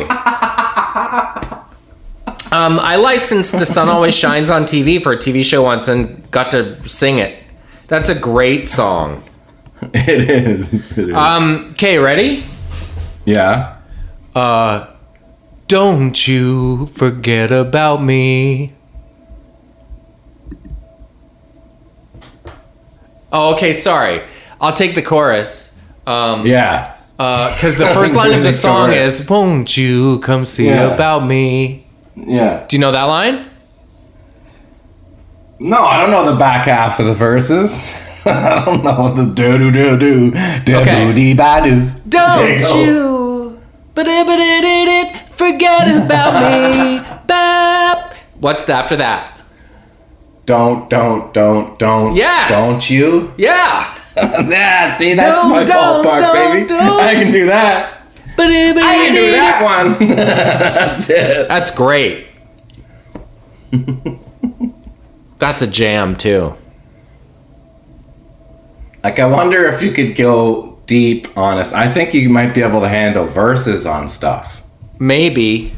[2.65, 6.29] Um, I licensed "The Sun Always Shines" on TV for a TV show once and
[6.31, 7.37] got to sing it.
[7.89, 9.23] That's a great song.
[9.93, 10.73] It is.
[10.99, 11.15] It is.
[11.15, 12.45] Um, okay, ready?
[13.27, 13.77] yeah.
[14.35, 14.87] Uh,
[15.69, 18.73] don't you forget about me.
[23.31, 24.23] Oh, okay, sorry.
[24.61, 25.79] I'll take the chorus.
[26.07, 26.95] Um, Yeah.
[27.19, 29.21] because the first line of the The song chorus.
[29.21, 30.95] is "Won't you come see Yeah.
[30.95, 31.84] about me?"
[32.17, 32.65] Yeah.
[32.67, 33.51] Do you know that line?
[35.61, 38.23] No, I don't know the back half of the verses.
[38.27, 40.31] I don't know the do do do do
[40.65, 41.07] do Okay.
[41.07, 41.91] do dee ba do.
[42.09, 43.61] Don't you
[43.95, 46.99] ba-da-ba-da-da-da, forget about me.
[47.27, 48.15] Bap.
[48.41, 49.39] What's after that?
[50.47, 52.17] Don't don't don't don't.
[52.17, 52.51] Yes.
[52.51, 53.33] Don't you?
[53.39, 53.97] Yeah.
[54.17, 54.93] yeah.
[54.95, 56.67] See, that's Don't, my don't, ballpark, don't, baby.
[56.67, 57.01] don't.
[57.01, 58.01] I can do that.
[58.39, 59.63] I can do that
[59.99, 60.09] one.
[60.17, 61.49] that's it.
[61.49, 62.27] That's great.
[65.39, 66.55] That's a jam too.
[69.03, 71.73] Like, I wonder if you could go deep on us.
[71.73, 74.63] I think you might be able to handle verses on stuff.
[74.99, 75.75] Maybe.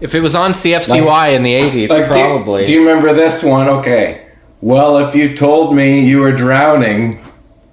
[0.00, 2.64] If it was on CFCY in the 80s, Like, do- probably.
[2.64, 3.68] Do, you remember this one?
[3.68, 4.26] Okay.
[4.60, 7.20] Well, if you told me you were drowning,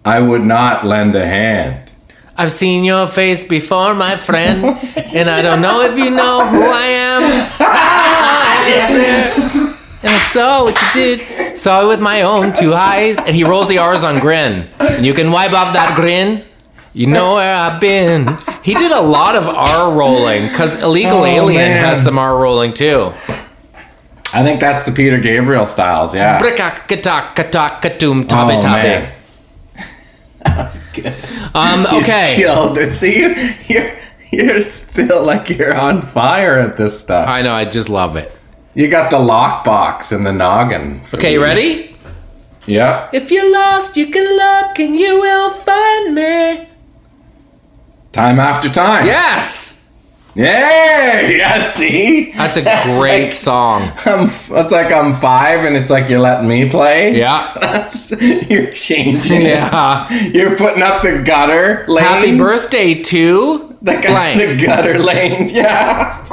[0.03, 1.90] I would not lend a hand.
[2.37, 4.65] I've seen your face before, my friend,
[5.13, 7.21] and I don't know if you know who I am.
[7.59, 9.67] I was there,
[10.03, 11.57] and I saw what you did.
[11.57, 13.17] Saw it with my own two eyes.
[13.19, 14.67] And he rolls the R's on grin.
[14.79, 16.43] And you can wipe off that grin.
[16.93, 18.27] You know where I've been.
[18.63, 21.85] He did a lot of R rolling because Illegal Oh, Alien man.
[21.85, 23.11] has some R rolling too.
[24.33, 26.39] I think that's the Peter Gabriel styles, yeah.
[26.39, 29.09] Brickak, katak, katak, katum, tabe, Oh, tabe.
[30.55, 30.57] Man.
[30.57, 31.13] That's good.
[31.55, 32.33] Um, You okay.
[32.37, 32.91] killed it.
[32.93, 33.35] See, you,
[33.67, 33.97] you're,
[34.31, 37.27] you're still like you're on fire at this stuff.
[37.27, 38.31] I know, I just love it.
[38.73, 41.01] You got the lockbox and the noggin.
[41.13, 41.95] Okay, you ready?
[42.67, 43.13] Yep.
[43.13, 46.67] If you're lost, you can look and you will find me.
[48.13, 49.05] Time after time.
[49.05, 49.80] Yes!
[50.35, 51.21] Yeah.
[51.31, 51.63] Yeah.
[51.63, 52.31] See.
[52.31, 53.81] That's a great like- song.
[54.05, 57.17] I'm, it's like I'm five, and it's like you're letting me play.
[57.17, 57.53] Yeah.
[57.59, 59.41] That's, you're changing.
[59.43, 59.47] it.
[59.47, 60.09] Yeah.
[60.11, 62.07] You're putting up the gutter lanes.
[62.07, 64.39] Happy birthday to The, blank.
[64.39, 65.51] the gutter lanes.
[65.51, 66.25] Yeah.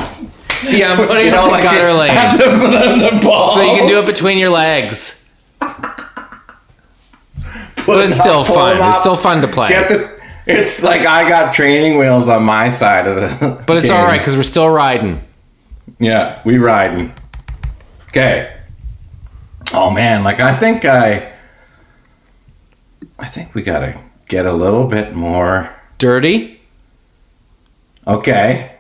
[0.64, 2.38] yeah, I'm putting You it know, on the like gutter it- lane.
[2.38, 3.50] the, the.
[3.54, 5.30] So you can do it between your legs.
[7.86, 8.76] But it's still fun.
[8.88, 9.68] It's still fun to play.
[9.68, 10.17] Get the.
[10.48, 13.62] It's like I got training wheels on my side of the.
[13.66, 13.98] But it's game.
[13.98, 15.22] all right because we're still riding.
[15.98, 17.12] Yeah, we riding.
[18.08, 18.56] Okay.
[19.74, 21.32] Oh man, like I think I.
[23.18, 25.74] I think we gotta get a little bit more.
[25.98, 26.60] Dirty?
[28.06, 28.76] Okay.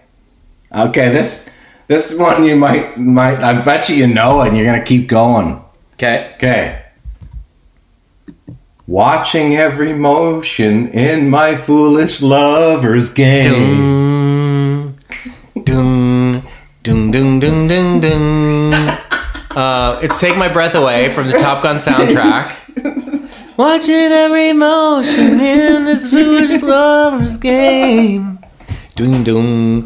[0.72, 1.50] Okay, this
[1.88, 5.62] this one you might might I bet you you know and you're gonna keep going.
[5.94, 6.32] Okay.
[6.36, 6.84] Okay.
[8.92, 14.98] Watching every motion in my foolish lover's game.
[15.62, 16.42] Dun,
[16.82, 18.72] dun, dun, dun, dun, dun.
[19.50, 22.54] Uh, it's Take My Breath Away from the Top Gun soundtrack.
[23.58, 28.38] Watching every motion in this foolish lover's game.
[28.96, 29.82] Dun, dun,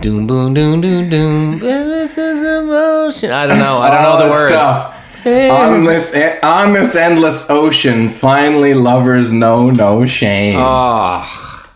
[0.00, 1.58] dun, dun, dun, dun, dun.
[1.58, 3.32] This is emotion.
[3.32, 3.76] I don't know.
[3.80, 4.52] I don't know the Oh, words.
[4.54, 4.94] tough.
[5.26, 10.56] On this on this endless ocean, finally lovers know no shame.
[10.58, 11.68] Oh.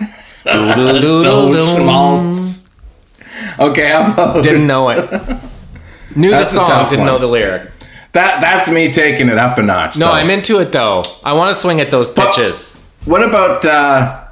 [0.44, 2.70] so schmaltz.
[3.58, 4.98] Okay, how about Didn't know it.
[6.16, 7.14] Knew That's a the song, tough didn't one.
[7.14, 7.70] know the lyric.
[8.12, 8.40] that?
[8.40, 9.96] That's me taking it up a notch.
[9.98, 10.12] No, though.
[10.12, 11.02] I'm into it though.
[11.24, 12.80] I want to swing at those pitches.
[13.04, 13.64] What about?
[13.66, 14.24] uh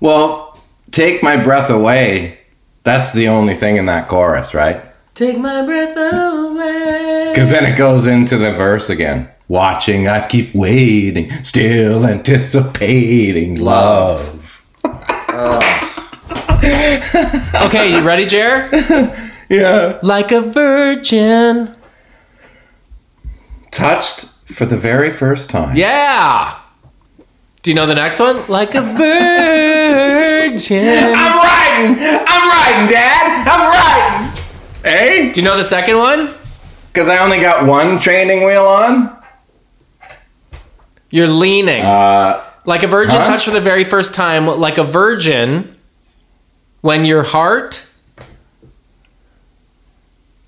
[0.00, 2.40] Well, take my breath away.
[2.82, 4.84] That's the only thing in that chorus, right?
[5.14, 7.28] Take my breath away.
[7.30, 9.30] Because then it goes into the verse again.
[9.46, 14.40] Watching, I keep waiting, still anticipating love.
[16.64, 18.70] Okay, you ready, Jer?
[19.50, 19.98] Yeah.
[20.02, 21.76] like a virgin.
[23.70, 25.76] Touched for the very first time.
[25.76, 26.54] Yeah.
[27.62, 28.42] Do you know the next one?
[28.48, 28.98] Like a virgin.
[31.14, 31.98] I'm riding!
[32.00, 33.44] I'm riding, Dad!
[33.46, 34.23] I'm riding!
[34.84, 35.32] Hey?
[35.32, 36.30] Do you know the second one?
[36.92, 39.20] Because I only got one training wheel on?
[41.10, 41.82] You're leaning.
[41.82, 43.24] Uh, like a virgin huh?
[43.24, 44.46] touched for the very first time.
[44.46, 45.76] Like a virgin
[46.82, 47.80] when your heart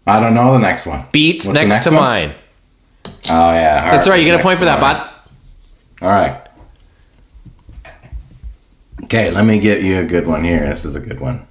[0.07, 1.05] I don't know the next one.
[1.11, 2.01] beats next, next to one?
[2.01, 2.35] mine.
[3.29, 3.91] Oh, yeah.
[3.91, 4.19] That's right.
[4.19, 5.11] You get a point for that, bud.
[6.01, 6.47] All right.
[9.05, 10.69] Okay, let me get you a good one here.
[10.69, 11.47] This is a good one.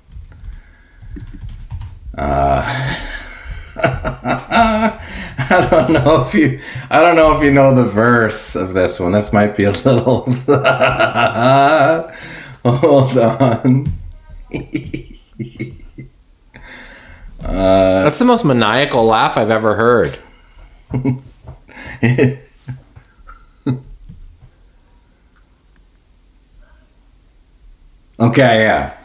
[2.18, 2.64] Uh,
[5.48, 6.62] I don't know if you.
[6.90, 9.12] I don't know if you know the verse of this one.
[9.12, 10.22] This might be a little.
[12.66, 13.94] Hold on.
[17.42, 20.18] That's the most maniacal laugh I've ever heard.
[28.20, 28.96] Okay, yeah.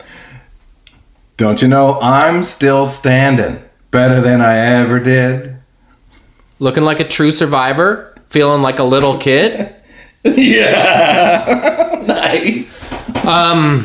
[1.41, 5.57] Don't you know I'm still standing better than I ever did?
[6.59, 9.74] Looking like a true survivor, feeling like a little kid.
[10.22, 12.03] Yeah.
[12.07, 12.93] nice.
[13.24, 13.84] Um,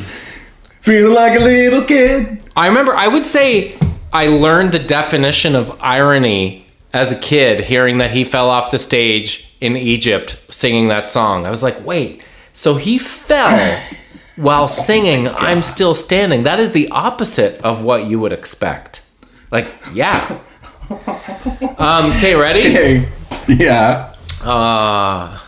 [0.82, 2.42] Feel like a little kid.
[2.58, 3.80] I remember I would say
[4.12, 8.80] I learned the definition of irony as a kid hearing that he fell off the
[8.80, 11.46] stage in Egypt singing that song.
[11.46, 13.82] I was like, "Wait, so he fell
[14.36, 16.44] while singing I'm still standing.
[16.44, 19.02] That is the opposite of what you would expect."
[19.52, 20.40] Like, yeah.
[21.78, 22.62] Um, okay, ready?
[22.72, 23.10] Hey.
[23.48, 24.14] Yeah.
[24.44, 25.40] Uh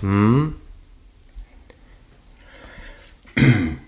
[0.00, 0.50] Hmm.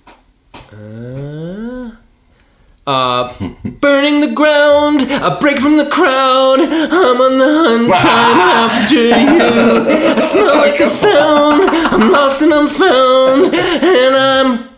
[2.87, 3.33] uh,
[3.65, 6.59] burning the ground, a break from the crowd.
[6.61, 9.13] I'm on the hunt, time after you.
[10.17, 11.71] I smell like a sound.
[11.93, 14.69] I'm lost and I'm found, and I'm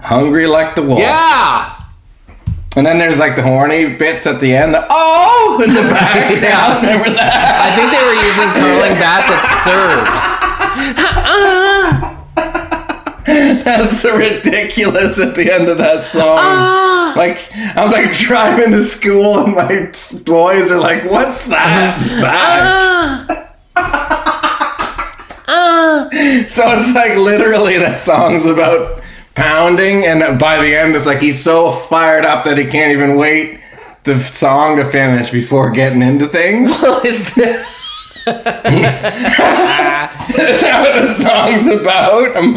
[0.00, 1.00] Hungry like the wolf.
[1.00, 1.80] yeah.
[2.76, 4.74] And then there's like the horny bits at the end.
[4.74, 6.30] The, oh, in the back.
[6.42, 7.62] yeah, I remember that.
[7.62, 10.24] I think they were using Carling Bassett serves.
[13.64, 16.36] That's ridiculous at the end of that song.
[17.16, 19.90] Like, I was like driving to school and my
[20.24, 21.98] boys are like, what's that?
[22.20, 23.40] Back.
[26.46, 29.02] So it's like literally that song's about
[29.34, 33.16] pounding, and by the end, it's like he's so fired up that he can't even
[33.16, 33.58] wait
[34.04, 36.70] the song to finish before getting into things.
[37.04, 37.66] Is that-
[40.36, 42.36] That's what the song's about.
[42.36, 42.54] I'm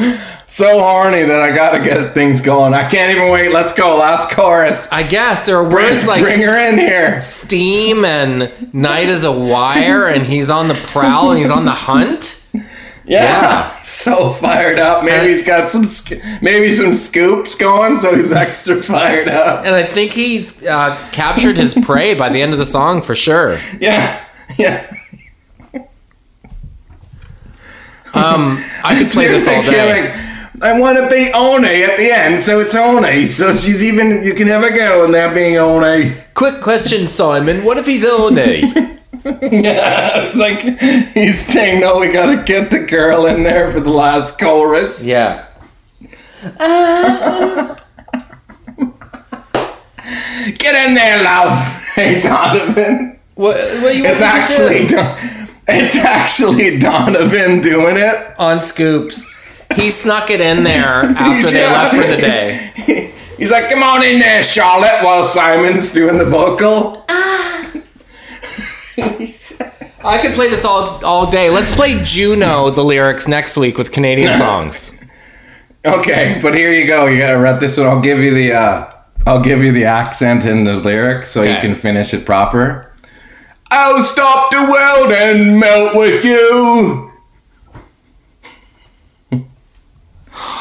[0.47, 2.73] so horny that I gotta get things going.
[2.73, 3.51] I can't even wait.
[3.51, 3.97] Let's go.
[3.97, 4.87] Last chorus.
[4.91, 7.19] I guess there are Bring, words like bring her in here.
[7.21, 11.71] steam and night is a wire, and he's on the prowl and he's on the
[11.73, 12.47] hunt.
[12.53, 12.63] Yeah.
[13.05, 13.73] Yeah.
[13.87, 15.05] So fired up.
[15.05, 15.85] Maybe And- he's got some
[16.41, 19.65] maybe some scoops going, so he's extra fired up.
[19.65, 23.15] And I think he's uh, captured his prey by the end of the song for
[23.15, 23.59] sure.
[23.79, 24.25] Yeah.
[24.57, 24.93] Yeah.
[28.13, 30.13] Um, I could play this all day.
[30.61, 33.03] I want to be One at the end, so it's One.
[33.27, 36.13] So she's even, you can have a girl in there being One.
[36.33, 37.63] Quick question, Simon.
[37.63, 38.61] What if he's Oni?
[38.61, 38.99] Yeah,
[40.23, 40.61] it's like
[41.13, 45.03] he's saying, no, we gotta get the girl in there for the last chorus.
[45.03, 45.45] yeah.
[50.57, 51.57] Get in there, love.
[51.95, 53.19] Hey, Donovan.
[53.35, 54.95] What, what you It's actually, do?
[54.95, 55.17] Don-
[55.67, 58.35] it's actually Donovan doing it.
[58.39, 59.35] on Scoops.
[59.77, 63.13] He snuck it in there after they left for the day.
[63.37, 67.05] He's like, come on in there, Charlotte, while Simon's doing the vocal.
[67.07, 67.73] Ah.
[70.03, 71.49] I could play this all all day.
[71.49, 74.97] Let's play Juno the lyrics next week with Canadian songs.
[75.85, 77.05] Okay, but here you go.
[77.05, 77.87] You gotta read this one.
[77.87, 78.91] I'll give you the uh
[79.27, 82.93] I'll give you the accent and the lyrics so you can finish it proper.
[83.69, 87.06] I'll stop the world and melt with you.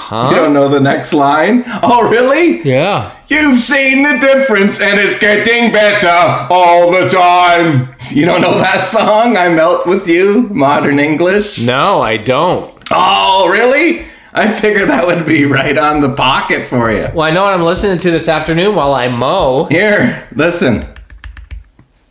[0.06, 0.30] Huh?
[0.30, 1.64] You don't know the next line?
[1.82, 2.62] Oh, really?
[2.62, 3.12] Yeah.
[3.26, 7.92] You've seen the difference and it's getting better all the time.
[8.12, 9.36] You don't know that song?
[9.36, 11.58] I melt with you, modern English?
[11.60, 12.72] No, I don't.
[12.92, 14.06] Oh, really?
[14.32, 17.08] I figured that would be right on the pocket for you.
[17.12, 19.64] Well, I know what I'm listening to this afternoon while I mow.
[19.64, 20.86] Here, listen.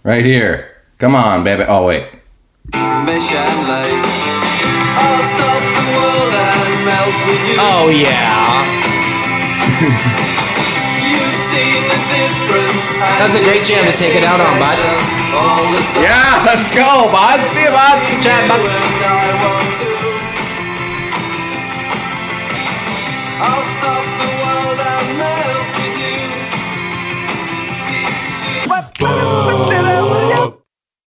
[0.03, 0.69] Right here.
[0.97, 1.63] Come on, baby.
[1.65, 2.09] Oh, wait.
[2.73, 4.05] Mission light.
[4.97, 7.57] I'll stop the world and melt with you.
[7.61, 8.65] Oh yeah.
[11.05, 12.89] You've seen the difference.
[13.21, 14.77] That's a great jam to take it out on, bud.
[15.37, 17.39] All the time Yeah, let's go, bud.
[17.53, 18.01] See you, bud.
[18.09, 18.59] Good job, bud.
[18.65, 19.93] and I won't do.
[23.45, 24.34] I'll stop the